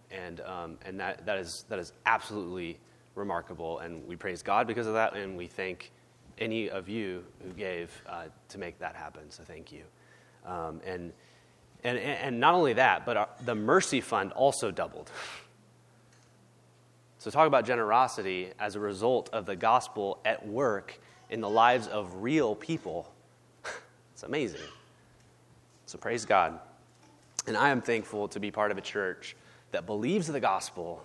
And, 0.10 0.42
um, 0.42 0.80
and 0.88 1.00
that, 1.00 1.24
that, 1.28 1.38
is, 1.38 1.66
that 1.70 1.78
is 1.78 1.94
absolutely 2.08 2.80
remarkable. 3.14 3.78
And 3.78 4.08
we 4.08 4.16
praise 4.16 4.42
God 4.42 4.66
because 4.66 4.88
of 4.88 4.94
that, 4.94 5.16
and 5.16 5.38
we 5.38 5.46
thank 5.46 5.92
any 6.40 6.68
of 6.68 6.90
you 6.90 7.24
who 7.44 7.52
gave 7.52 7.92
uh, 8.10 8.24
to 8.50 8.58
make 8.58 8.80
that 8.80 8.96
happen. 8.96 9.30
So 9.30 9.44
thank 9.44 9.72
you. 9.72 9.84
Um, 10.44 10.82
and, 10.84 11.14
and, 11.88 11.98
and 11.98 12.40
not 12.40 12.54
only 12.54 12.74
that, 12.74 13.06
but 13.06 13.18
our, 13.18 13.30
the 13.46 13.56
Mercy 13.56 14.02
Fund 14.02 14.34
also 14.34 14.72
doubled. 14.72 15.10
So, 17.20 17.32
talk 17.32 17.48
about 17.48 17.66
generosity 17.66 18.52
as 18.60 18.76
a 18.76 18.80
result 18.80 19.30
of 19.34 19.46
the 19.46 19.56
gospel 19.56 20.20
at 20.26 20.46
work 20.46 21.00
in 21.30 21.42
the 21.42 21.50
lives 21.50 21.88
of 21.88 22.22
real 22.22 22.56
people. 22.56 23.12
it's 24.14 24.24
amazing. 24.24 24.62
So, 25.86 25.98
praise 25.98 26.26
God. 26.26 26.60
And 27.48 27.56
I 27.56 27.70
am 27.70 27.82
thankful 27.82 28.28
to 28.30 28.40
be 28.40 28.52
part 28.52 28.72
of 28.72 28.78
a 28.78 28.82
church 28.82 29.36
that 29.72 29.86
believes 29.86 30.28
the 30.28 30.40
gospel 30.40 31.04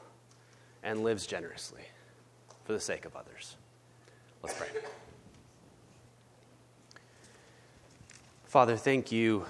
and 0.82 1.04
lives 1.04 1.26
generously 1.26 1.82
for 2.64 2.72
the 2.72 2.80
sake 2.80 3.04
of 3.04 3.14
others. 3.14 3.56
Let's 4.42 4.58
pray. 4.58 4.68
Father, 8.44 8.76
thank 8.76 9.12
you 9.12 9.46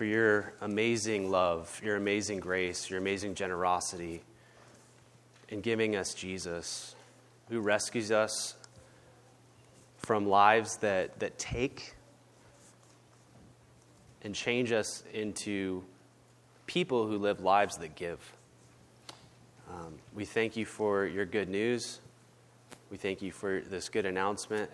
for 0.00 0.06
your 0.06 0.54
amazing 0.62 1.30
love, 1.30 1.78
your 1.84 1.96
amazing 1.96 2.40
grace, 2.40 2.88
your 2.88 2.98
amazing 2.98 3.34
generosity 3.34 4.22
in 5.50 5.60
giving 5.60 5.94
us 5.94 6.14
Jesus, 6.14 6.94
who 7.50 7.60
rescues 7.60 8.10
us 8.10 8.54
from 9.98 10.26
lives 10.26 10.78
that, 10.78 11.20
that 11.20 11.38
take 11.38 11.92
and 14.22 14.34
change 14.34 14.72
us 14.72 15.04
into 15.12 15.84
people 16.66 17.06
who 17.06 17.18
live 17.18 17.42
lives 17.42 17.76
that 17.76 17.94
give. 17.94 18.20
Um, 19.70 19.98
we 20.14 20.24
thank 20.24 20.56
you 20.56 20.64
for 20.64 21.04
your 21.04 21.26
good 21.26 21.50
news. 21.50 22.00
We 22.90 22.96
thank 22.96 23.20
you 23.20 23.32
for 23.32 23.60
this 23.60 23.90
good 23.90 24.06
announcement. 24.06 24.70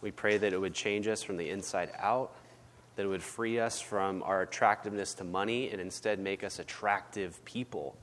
We 0.00 0.12
pray 0.12 0.38
that 0.38 0.54
it 0.54 0.58
would 0.58 0.72
change 0.72 1.08
us 1.08 1.22
from 1.22 1.36
the 1.36 1.50
inside 1.50 1.90
out, 1.98 2.34
that 2.96 3.08
would 3.08 3.22
free 3.22 3.58
us 3.58 3.80
from 3.80 4.22
our 4.22 4.42
attractiveness 4.42 5.14
to 5.14 5.24
money 5.24 5.70
and 5.70 5.80
instead 5.80 6.18
make 6.18 6.44
us 6.44 6.58
attractive 6.58 7.44
people 7.44 7.96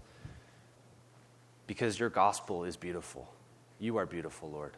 because 1.68 1.98
your 2.00 2.10
gospel 2.10 2.66
is 2.66 2.76
beautiful. 2.76 3.32
You 3.80 3.98
are 3.98 4.06
beautiful, 4.06 4.50
Lord. 4.50 4.76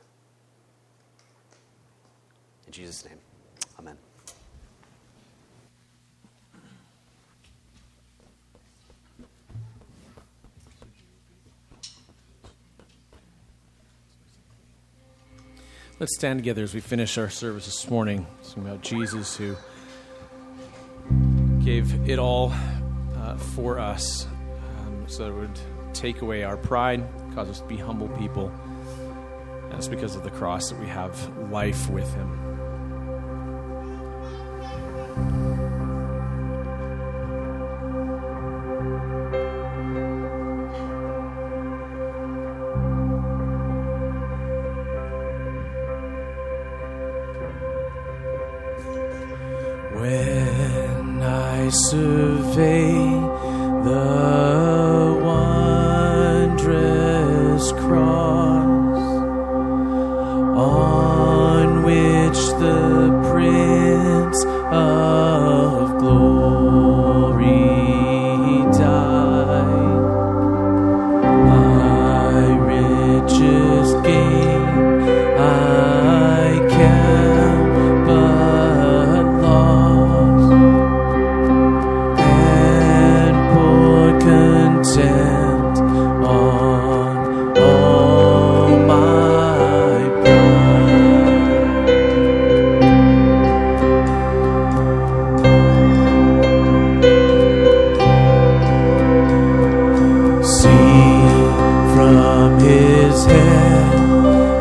In 2.68 2.72
Jesus' 2.72 3.04
name, 3.06 3.18
amen. 3.80 3.98
Let's 16.00 16.16
stand 16.16 16.40
together 16.40 16.64
as 16.64 16.74
we 16.74 16.82
finish 16.82 17.18
our 17.18 17.30
service 17.30 17.66
this 17.66 17.90
morning, 17.90 18.28
singing 18.42 18.68
about 18.68 18.82
Jesus 18.82 19.38
who 19.38 19.56
gave 21.64 22.10
it 22.10 22.20
all 22.20 22.54
uh, 23.16 23.38
for 23.38 23.80
us 23.80 24.28
um, 24.80 25.06
so 25.08 25.24
that 25.24 25.30
it 25.32 25.40
would 25.40 25.60
take 25.94 26.22
away 26.22 26.44
our 26.44 26.58
pride, 26.58 27.04
cause 27.34 27.50
us 27.50 27.62
to 27.62 27.68
be 27.68 27.78
humble 27.78 28.10
people. 28.10 28.52
And 29.66 29.74
it's 29.74 29.88
because 29.88 30.16
of 30.16 30.24
the 30.24 30.32
cross 30.32 30.70
that 30.70 30.80
we 30.80 30.88
have 30.88 31.50
life 31.50 31.90
with 31.90 32.12
Him. 32.14 32.53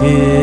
His 0.02 0.41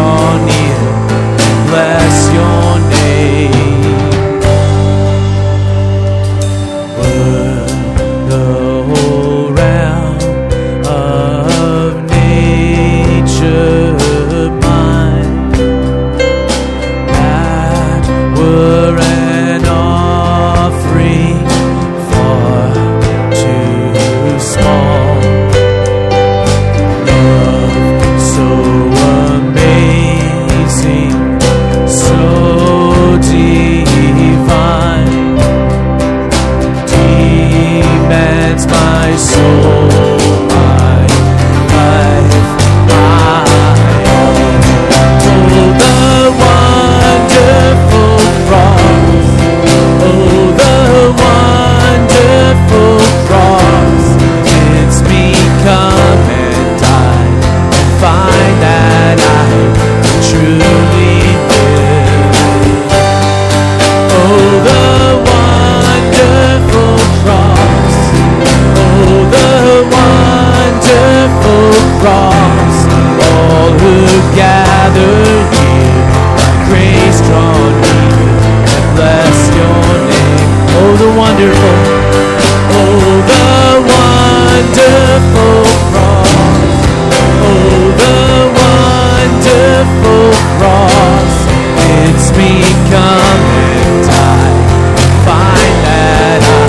draw 0.00 0.44
near, 0.46 0.80
bless 1.68 2.32
your 2.32 2.78
name. 2.88 3.59
Wonderful. 81.40 81.72
Oh, 82.72 83.24
the 83.30 83.48
wonderful 83.88 85.64
cross. 85.88 86.28
Oh, 87.40 87.88
the 88.00 88.18
wonderful 88.60 90.28
cross. 90.58 91.34
It's 92.04 92.28
me 92.36 92.52
come 92.92 93.44
and 93.72 94.04
die. 94.04 94.56
Find 95.24 95.76
that 95.86 96.40
I 96.44 96.68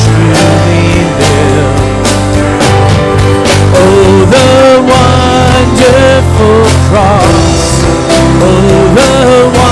truly 0.00 0.88
live. 1.20 1.76
Oh, 3.76 4.24
the 4.36 4.52
wonderful 4.88 6.64
cross. 6.88 7.84
Oh, 8.40 8.88
the 8.96 9.12
wonderful 9.58 9.71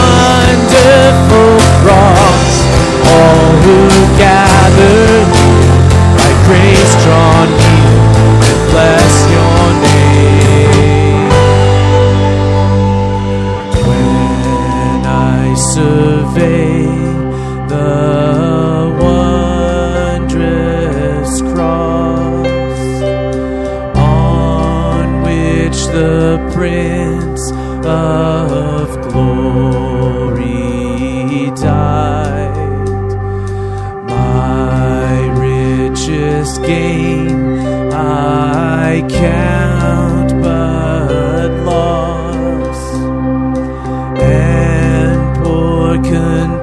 grace 6.97 7.70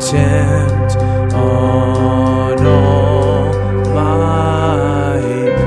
contempt 0.10 0.96
on 1.34 2.66
all 2.66 3.54
my 3.94 5.18
pride. 5.18 5.58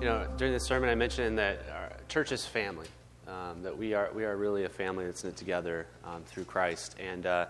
You 0.00 0.06
know, 0.06 0.26
during 0.36 0.52
the 0.52 0.58
sermon, 0.58 0.90
I 0.90 0.96
mentioned 0.96 1.38
that 1.38 1.60
our 1.72 1.92
church 2.08 2.32
is 2.32 2.44
family. 2.44 2.88
Um, 3.28 3.62
that 3.62 3.76
we 3.76 3.94
are 3.94 4.10
we 4.14 4.24
are 4.24 4.36
really 4.36 4.64
a 4.64 4.68
family 4.68 5.04
that's 5.04 5.22
knit 5.22 5.36
together 5.36 5.86
um, 6.04 6.24
through 6.24 6.44
Christ. 6.44 6.96
And 6.98 7.24
uh, 7.26 7.46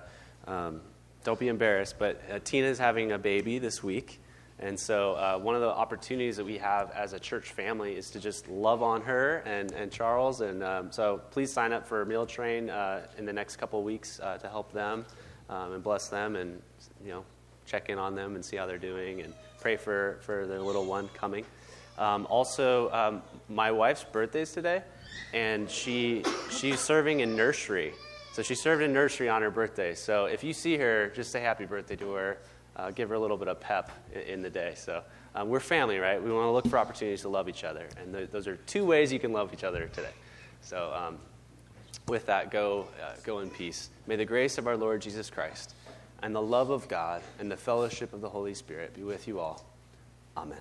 um, 0.47 0.83
don't 1.25 1.39
be 1.39 1.49
embarrassed, 1.49 1.97
but 1.99 2.21
uh, 2.31 2.41
Tina 2.45 2.67
is 2.67 2.79
having 2.79 3.13
a 3.13 3.19
baby 3.19 3.59
this 3.59 3.83
week, 3.83 4.21
and 4.61 4.79
so 4.79 5.13
uh, 5.15 5.39
one 5.39 5.55
of 5.55 5.61
the 5.61 5.69
opportunities 5.69 6.37
that 6.37 6.45
we 6.45 6.59
have 6.59 6.91
as 6.91 7.13
a 7.13 7.21
church 7.21 7.53
family 7.53 7.97
is 7.97 8.11
to 8.11 8.21
just 8.21 8.49
love 8.49 8.83
on 8.83 9.03
her 9.03 9.39
and, 9.47 9.71
and 9.73 9.93
Charles. 9.93 10.41
And 10.41 10.65
um, 10.65 10.91
so 10.91 11.21
please 11.31 11.53
sign 11.53 11.73
up 11.73 11.87
for 11.87 12.05
Meal 12.05 12.27
Train 12.27 12.69
uh, 12.69 13.07
in 13.17 13.25
the 13.25 13.33
next 13.33 13.57
couple 13.57 13.83
weeks 13.85 14.19
uh, 14.21 14.37
to 14.39 14.49
help 14.49 14.73
them 14.73 15.07
um, 15.49 15.73
and 15.73 15.83
bless 15.83 16.09
them, 16.09 16.37
and 16.37 16.61
you 17.05 17.11
know 17.11 17.25
check 17.67 17.89
in 17.89 17.99
on 17.99 18.15
them 18.15 18.35
and 18.35 18.45
see 18.45 18.57
how 18.57 18.67
they're 18.67 18.79
doing, 18.79 19.23
and 19.23 19.33
pray 19.61 19.77
for 19.77 20.19
for 20.23 20.47
their 20.47 20.61
little 20.61 20.85
one 20.85 21.09
coming. 21.09 21.45
Um, 21.97 22.27
also, 22.31 22.91
um, 22.93 23.23
my 23.49 23.71
wife's 23.71 24.05
birthday 24.05 24.43
is 24.43 24.53
today, 24.53 24.83
and 25.33 25.71
she 25.71 26.25
she's 26.51 26.81
serving 26.81 27.21
in 27.21 27.37
nursery. 27.37 27.95
So 28.33 28.43
she 28.43 28.55
served 28.55 28.83
in 28.83 28.93
nursery 28.93 29.29
on 29.29 29.43
her 29.43 29.51
birthday. 29.51 29.95
So 29.95 30.27
if 30.27 30.45
you 30.45 30.53
see 30.53 30.77
her, 30.77 31.09
just 31.09 31.33
say 31.33 31.41
happy 31.41 31.65
birthday 31.65 31.97
to 31.97 32.13
her. 32.13 32.39
Uh, 32.79 32.93
give 32.93 33.09
her 33.09 33.17
a 33.17 33.19
little 33.19 33.37
bit 33.37 33.49
of 33.49 33.59
pep 33.59 33.91
in, 34.27 34.41
the 34.41 34.49
day. 34.49 34.75
So 34.77 35.03
um, 35.35 35.49
we're 35.49 35.59
family, 35.59 35.99
right? 35.99 36.23
We 36.23 36.31
want 36.31 36.47
to 36.47 36.53
look 36.53 36.69
for 36.69 36.79
opportunities 36.79 37.23
to 37.23 37.29
love 37.29 37.49
each 37.49 37.65
other, 37.65 37.89
and 38.01 38.15
th- 38.15 38.31
those 38.31 38.47
are 38.47 38.57
two 38.67 38.87
ways 38.87 39.13
you 39.13 39.19
can 39.19 39.33
love 39.33 39.53
each 39.53 39.65
other 39.65 39.89
today. 39.89 40.13
So 40.61 40.93
um, 40.95 41.19
with 42.07 42.27
that, 42.27 42.53
go 42.53 42.87
uh, 43.03 43.15
go 43.25 43.41
in 43.41 43.51
peace. 43.51 43.91
May 44.07 44.15
the 44.15 44.25
grace 44.25 44.59
of 44.59 44.69
our 44.69 44.77
Lord 44.77 45.03
Jesus 45.03 45.29
Christ 45.29 45.75
and 46.23 46.35
the 46.35 46.43
love 46.43 46.71
of 46.71 46.89
God 46.89 47.23
and 47.39 47.51
the 47.51 47.57
fellowship 47.57 48.13
of 48.13 48.21
the 48.21 48.29
Holy 48.29 48.55
Spirit 48.55 48.95
be 48.95 49.03
with 49.03 49.27
you 49.29 49.41
all. 49.41 49.65
Amen. 50.37 50.59